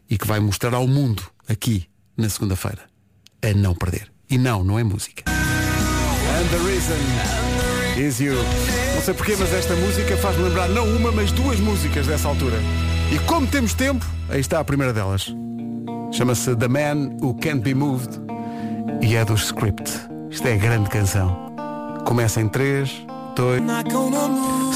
e 0.09 0.17
que 0.17 0.27
vai 0.27 0.41
mostrar 0.41 0.75
ao 0.75 0.87
mundo 0.87 1.23
aqui 1.49 1.87
na 2.17 2.29
segunda-feira. 2.29 2.83
A 3.43 3.55
não 3.55 3.75
perder. 3.75 4.11
E 4.31 4.39
não, 4.39 4.65
não 4.65 4.79
é 4.79 4.85
música. 4.85 5.25
And 5.29 6.49
the 6.49 6.59
reason 6.65 6.97
is 7.99 8.21
you. 8.21 8.35
Não 8.95 9.03
sei 9.03 9.15
porquê, 9.15 9.37
mas 9.39 9.53
esta 9.53 9.75
música 9.77 10.17
faz-me 10.17 10.45
lembrar 10.45 10.69
não 10.69 10.87
uma, 10.97 11.13
mas 11.13 11.33
duas 11.33 11.59
músicas 11.61 12.07
dessa 12.07 12.29
altura. 12.29 12.57
E 13.13 13.19
como 13.21 13.47
temos 13.47 13.75
tempo, 13.75 14.07
aí 14.29 14.41
está 14.41 14.61
a 14.61 14.65
primeira 14.65 14.93
delas. 14.93 15.35
Chama-se 16.13 16.55
The 16.57 16.69
Man 16.69 17.17
Who 17.21 17.35
Can't 17.35 17.61
Be 17.61 17.75
Moved 17.75 18.21
e 19.03 19.17
é 19.17 19.25
do 19.25 19.35
Script. 19.35 20.10
Isto 20.31 20.47
é 20.47 20.57
grande 20.57 20.89
canção. 20.89 21.53
Começa 22.05 22.41
em 22.41 22.49
3, 22.49 23.05
2. 23.35 23.63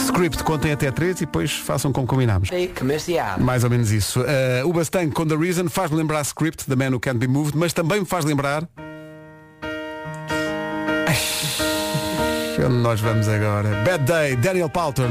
Script 0.05 0.43
contem 0.43 0.73
até 0.73 0.91
3 0.91 1.21
e 1.21 1.27
depois 1.27 1.53
façam 1.53 1.93
como 1.93 2.07
combinámos. 2.07 2.51
Mais 3.39 3.63
ou 3.63 3.71
menos 3.71 3.93
isso. 3.93 4.21
Uh, 4.21 4.69
o 4.69 4.73
Bastang 4.73 5.11
com 5.13 5.25
The 5.27 5.37
Reason 5.37 5.69
faz-me 5.69 5.97
lembrar 5.97 6.23
Script, 6.23 6.65
The 6.67 6.75
Man 6.75 6.91
Who 6.91 7.01
Can't 7.01 7.19
Be 7.19 7.29
Moved, 7.29 7.57
mas 7.57 7.73
também 7.73 8.01
me 8.01 8.07
faz 8.07 8.25
lembrar. 8.25 8.69
Onde 12.59 12.77
nós 12.77 13.01
vamos 13.01 13.29
agora? 13.29 13.69
Bad 13.85 14.05
Day, 14.05 14.37
Daniel 14.37 14.69
Palton. 14.69 15.09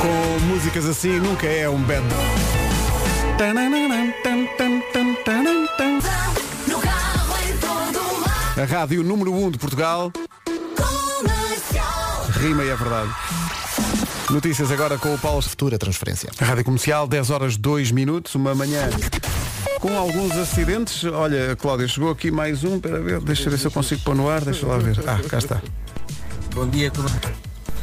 Com 0.00 0.46
músicas 0.46 0.86
assim 0.86 1.18
nunca 1.20 1.46
é 1.46 1.68
um 1.68 1.78
bad 1.82 2.02
A 8.60 8.64
rádio 8.64 9.04
número 9.04 9.32
1 9.32 9.44
um 9.44 9.50
de 9.52 9.58
Portugal. 9.58 10.12
Rima 12.40 12.64
e 12.64 12.68
é 12.68 12.74
verdade. 12.74 13.08
Notícias 14.30 14.72
agora 14.72 14.98
com 14.98 15.14
o 15.14 15.18
Paulo. 15.18 15.40
Futura 15.42 15.78
transferência. 15.78 16.28
A 16.40 16.44
Rádio 16.44 16.64
Comercial, 16.64 17.06
10 17.06 17.30
horas 17.30 17.56
2 17.56 17.92
minutos, 17.92 18.34
uma 18.34 18.56
manhã 18.56 18.90
com 19.78 19.96
alguns 19.96 20.32
acidentes. 20.32 21.04
Olha, 21.04 21.54
Cláudia, 21.54 21.86
chegou 21.86 22.10
aqui 22.10 22.32
mais 22.32 22.64
um, 22.64 22.80
para 22.80 22.98
ver, 22.98 23.20
deixa 23.20 23.48
ver 23.48 23.60
se 23.60 23.66
eu 23.68 23.70
consigo 23.70 24.02
pôr 24.02 24.16
no 24.16 24.28
ar, 24.28 24.40
deixa 24.40 24.66
lá 24.66 24.76
ver. 24.76 24.98
Ah, 25.06 25.20
cá 25.28 25.38
está. 25.38 25.62
Bom 26.52 26.68
dia, 26.68 26.90
como... 26.90 27.08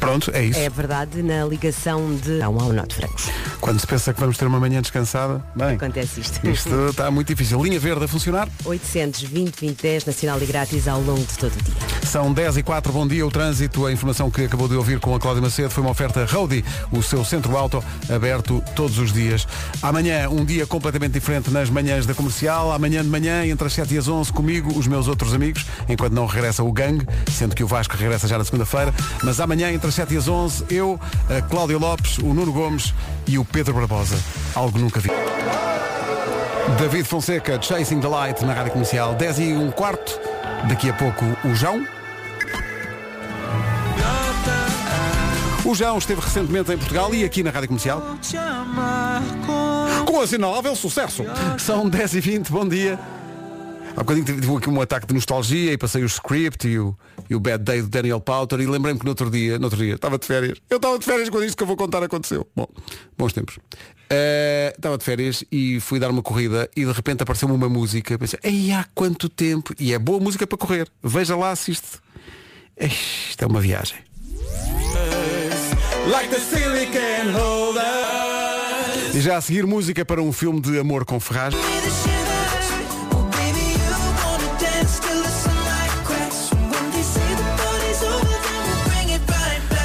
Pronto, 0.06 0.30
é 0.32 0.44
isso. 0.44 0.58
É 0.60 0.70
verdade 0.70 1.20
na 1.20 1.44
ligação 1.44 2.14
de 2.14 2.38
não 2.38 2.60
ao 2.60 2.72
Norte 2.72 2.94
Francos. 2.94 3.28
Quando 3.60 3.80
se 3.80 3.86
pensa 3.88 4.14
que 4.14 4.20
vamos 4.20 4.38
ter 4.38 4.46
uma 4.46 4.60
manhã 4.60 4.80
descansada, 4.80 5.42
bem, 5.56 5.74
Acontece 5.74 6.20
isto. 6.20 6.46
isto 6.48 6.88
está 6.90 7.10
muito 7.10 7.26
difícil. 7.26 7.60
Linha 7.60 7.80
verde 7.80 8.04
a 8.04 8.08
funcionar. 8.08 8.48
820 8.64 9.60
2010 9.60 10.04
nacional 10.04 10.40
e 10.40 10.46
grátis 10.46 10.86
ao 10.86 11.00
longo 11.00 11.24
de 11.24 11.36
todo 11.36 11.52
o 11.52 11.62
dia. 11.62 11.74
São 12.04 12.32
10 12.32 12.58
e 12.58 12.62
4, 12.62 12.92
bom 12.92 13.04
dia. 13.06 13.26
O 13.26 13.30
trânsito, 13.32 13.84
a 13.84 13.92
informação 13.92 14.30
que 14.30 14.44
acabou 14.44 14.68
de 14.68 14.76
ouvir 14.76 15.00
com 15.00 15.12
a 15.12 15.18
Cláudia 15.18 15.42
Macedo 15.42 15.70
foi 15.70 15.82
uma 15.82 15.90
oferta 15.90 16.24
Roadie, 16.24 16.64
o 16.92 17.02
seu 17.02 17.24
centro 17.24 17.56
auto 17.56 17.82
aberto 18.08 18.62
todos 18.76 18.98
os 18.98 19.12
dias. 19.12 19.44
Amanhã, 19.82 20.28
um 20.28 20.44
dia 20.44 20.68
completamente 20.68 21.12
diferente 21.12 21.50
nas 21.50 21.68
manhãs 21.68 22.06
da 22.06 22.14
comercial. 22.14 22.70
Amanhã 22.70 23.02
de 23.02 23.08
manhã, 23.08 23.44
entre 23.44 23.66
as 23.66 23.72
7 23.72 23.94
e 23.94 23.98
as 23.98 24.06
11, 24.06 24.32
comigo, 24.32 24.78
os 24.78 24.86
meus 24.86 25.08
outros 25.08 25.34
amigos, 25.34 25.66
enquanto 25.88 26.12
não 26.12 26.26
regressa 26.26 26.62
o 26.62 26.70
gangue, 26.70 27.04
sendo 27.32 27.56
que 27.56 27.64
o 27.64 27.66
Vasco 27.66 27.96
regressa 27.96 28.28
já 28.28 28.38
na 28.38 28.44
segunda-feira. 28.44 28.94
Mas 29.24 29.40
amanhã, 29.40 29.72
entre 29.72 29.88
as 29.88 29.95
7 29.96 30.12
e 30.12 30.16
as 30.18 30.28
11, 30.28 30.64
eu, 30.68 31.00
a 31.34 31.40
Cláudia 31.40 31.78
Lopes, 31.78 32.18
o 32.18 32.34
Nuno 32.34 32.52
Gomes 32.52 32.92
e 33.26 33.38
o 33.38 33.46
Pedro 33.46 33.72
Barbosa. 33.72 34.14
Algo 34.54 34.78
nunca 34.78 35.00
vi. 35.00 35.08
David 36.78 37.04
Fonseca, 37.04 37.58
Chasing 37.62 38.00
the 38.00 38.06
Light 38.06 38.44
na 38.44 38.52
Rádio 38.52 38.72
Comercial. 38.72 39.14
10 39.14 39.38
e 39.38 39.52
um 39.54 39.70
quarto. 39.70 40.20
Daqui 40.68 40.90
a 40.90 40.92
pouco 40.92 41.24
o 41.42 41.54
João. 41.54 41.82
O 45.64 45.74
João 45.74 45.96
esteve 45.96 46.20
recentemente 46.20 46.70
em 46.70 46.76
Portugal 46.76 47.14
e 47.14 47.24
aqui 47.24 47.42
na 47.42 47.50
Rádio 47.50 47.68
Comercial. 47.68 48.02
Com 50.04 50.20
assinalável 50.20 50.76
sucesso. 50.76 51.24
São 51.56 51.88
10 51.88 52.16
e 52.16 52.20
20 52.20 52.52
bom 52.52 52.68
dia. 52.68 52.98
Há 53.96 54.00
bocadinho 54.00 54.26
tive 54.26 54.56
aqui 54.56 54.68
um 54.68 54.80
ataque 54.80 55.06
de 55.06 55.14
nostalgia 55.14 55.72
e 55.72 55.78
passei 55.78 56.02
o 56.02 56.06
script 56.06 56.68
e 56.68 56.78
o, 56.78 56.94
e 57.30 57.34
o 57.34 57.40
Bad 57.40 57.64
Day 57.64 57.80
do 57.80 57.88
Daniel 57.88 58.20
Powter 58.20 58.60
e 58.60 58.66
lembrei-me 58.66 58.98
que 58.98 59.06
no 59.06 59.12
outro 59.12 59.30
dia, 59.30 59.58
no 59.58 59.64
outro 59.64 59.78
dia, 59.78 59.94
estava 59.94 60.18
de 60.18 60.26
férias. 60.26 60.58
Eu 60.68 60.76
estava 60.76 60.98
de 60.98 61.04
férias 61.04 61.30
quando 61.30 61.44
isto 61.44 61.56
que 61.56 61.62
eu 61.62 61.66
vou 61.66 61.76
contar 61.76 62.02
aconteceu. 62.02 62.46
Bom, 62.54 62.68
bons 63.16 63.32
tempos. 63.32 63.58
Eh, 64.10 64.74
estava 64.76 64.98
de 64.98 65.04
férias 65.04 65.42
e 65.50 65.80
fui 65.80 65.98
dar 65.98 66.10
uma 66.10 66.22
corrida 66.22 66.68
e 66.76 66.84
de 66.84 66.92
repente 66.92 67.22
apareceu-me 67.22 67.54
uma 67.54 67.70
música. 67.70 68.18
Pensei, 68.18 68.38
ei, 68.42 68.70
há 68.70 68.84
quanto 68.94 69.30
tempo? 69.30 69.74
E 69.80 69.94
é 69.94 69.98
boa 69.98 70.20
música 70.20 70.46
para 70.46 70.58
correr. 70.58 70.88
Veja 71.02 71.34
lá 71.34 71.56
se 71.56 71.70
isto. 71.70 72.02
É 72.76 73.46
uma 73.46 73.60
viagem. 73.60 73.96
Like 76.10 76.34
E 79.14 79.20
já 79.20 79.38
a 79.38 79.40
seguir 79.40 79.66
música 79.66 80.04
para 80.04 80.20
um 80.20 80.32
filme 80.32 80.60
de 80.60 80.78
amor 80.78 81.06
com 81.06 81.18
ferragem. 81.18 81.58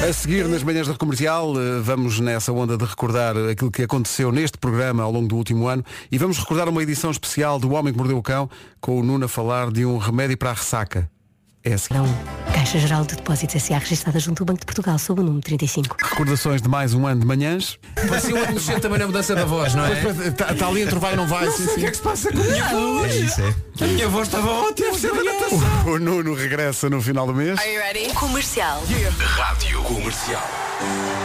A 0.02 0.12
seguir, 0.12 0.48
nas 0.48 0.64
manhãs 0.64 0.88
da 0.88 0.96
comercial, 0.96 1.54
eh, 1.56 1.78
vamos 1.80 2.18
nessa 2.18 2.52
onda 2.52 2.76
de 2.76 2.84
recordar 2.84 3.36
aquilo 3.36 3.70
que 3.70 3.84
aconteceu 3.84 4.32
neste 4.32 4.58
programa 4.58 5.00
ao 5.04 5.12
longo 5.12 5.28
do 5.28 5.36
último 5.36 5.68
ano 5.68 5.84
e 6.10 6.18
vamos 6.18 6.38
recordar 6.38 6.68
uma 6.68 6.82
edição 6.82 7.08
especial 7.08 7.56
do 7.60 7.70
Homem 7.70 7.92
que 7.92 7.98
Mordeu 7.98 8.18
o 8.18 8.22
Cão 8.22 8.50
com 8.80 8.98
o 8.98 9.02
Nuno 9.04 9.26
a 9.26 9.28
falar 9.28 9.70
de 9.70 9.86
um 9.86 9.98
remédio 9.98 10.36
para 10.36 10.50
a 10.50 10.54
ressaca. 10.54 11.08
É 11.64 11.74
assim. 11.74 11.94
Não. 11.94 12.04
Caixa 12.52 12.78
Geral 12.78 13.04
de 13.04 13.14
Depósitos 13.14 13.54
S.A. 13.54 13.78
registrada 13.78 14.18
junto 14.18 14.42
ao 14.42 14.46
Banco 14.46 14.60
de 14.60 14.66
Portugal, 14.66 14.98
sob 14.98 15.20
o 15.20 15.24
número 15.24 15.42
35. 15.44 15.96
Recordações 16.02 16.60
de 16.60 16.68
mais 16.68 16.92
um 16.92 17.06
ano 17.06 17.20
de 17.20 17.26
manhãs. 17.26 17.78
Parecia 17.94 18.34
um 18.34 18.42
adolescente 18.42 18.80
também 18.80 18.98
na 18.98 19.06
mudança 19.06 19.34
da 19.34 19.44
voz, 19.44 19.74
não 19.74 19.84
é? 19.86 19.92
Está 20.28 20.54
tá 20.54 20.66
ali 20.66 20.82
entre 20.82 20.98
vai 20.98 21.12
e 21.12 21.16
não 21.16 21.26
vai. 21.26 21.46
Não 21.46 21.52
sim, 21.52 21.58
sei 21.58 21.66
o 21.66 21.74
sim. 21.74 21.80
que 21.80 21.86
é 21.86 21.90
que 21.90 21.96
se 21.96 22.02
passa 22.02 22.32
com 22.32 22.40
a 22.40 22.44
minha 22.44 22.68
voz. 22.68 23.12
É 23.12 23.16
isso, 23.16 23.40
é. 23.40 23.84
A 23.84 23.86
minha 23.86 24.08
voz 24.08 24.26
estava 24.26 24.50
ótima. 24.50 24.90
O, 25.86 25.90
o 25.90 25.98
Nuno 25.98 26.34
regressa 26.34 26.90
no 26.90 27.00
final 27.00 27.26
do 27.26 27.34
mês. 27.34 27.60
Comercial. 28.14 28.82
Rádio 29.18 29.82
Comercial. 29.82 30.48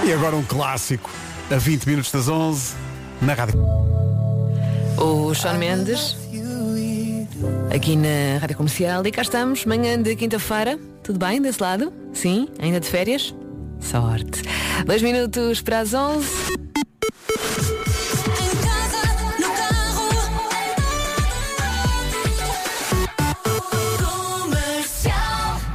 E 0.05 0.13
agora 0.13 0.35
um 0.35 0.43
clássico. 0.43 1.09
A 1.49 1.55
20 1.55 1.85
minutos 1.85 2.11
das 2.11 2.27
11 2.27 2.75
na 3.21 3.33
rádio. 3.33 3.59
O 4.97 5.33
Sean 5.33 5.53
Mendes, 5.53 6.17
aqui 7.73 7.95
na 7.95 8.39
Rádio 8.39 8.57
Comercial. 8.57 9.05
E 9.05 9.11
cá 9.11 9.21
estamos, 9.21 9.65
manhã 9.65 10.01
de 10.01 10.15
quinta-feira. 10.15 10.79
Tudo 11.03 11.19
bem 11.19 11.41
desse 11.41 11.61
lado? 11.61 11.91
Sim? 12.13 12.47
Ainda 12.59 12.79
de 12.79 12.87
férias? 12.87 13.33
Sorte. 13.79 14.41
Dois 14.85 15.01
minutos 15.01 15.61
para 15.61 15.79
as 15.79 15.93
11. 15.93 16.27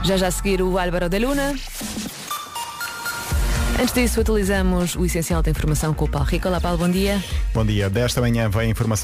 Já 0.05 0.17
já 0.17 0.27
a 0.27 0.31
seguir 0.31 0.61
o 0.61 0.79
Álvaro 0.79 1.09
da 1.09 1.19
Luna. 1.19 1.55
Antes 3.81 3.95
disso, 3.95 4.21
atualizamos 4.21 4.95
o 4.97 5.05
essencial 5.05 5.43
da 5.43 5.51
informação 5.51 5.95
com 5.95 6.05
o 6.05 6.09
Paulo 6.09 6.29
Rico. 6.29 6.47
Olá, 6.49 6.61
Paulo, 6.61 6.79
bom 6.79 6.89
dia. 6.89 7.23
Bom 7.55 7.65
dia. 7.65 7.89
Desta 7.89 8.21
manhã 8.21 8.49
vem 8.49 8.71
informação. 8.71 9.01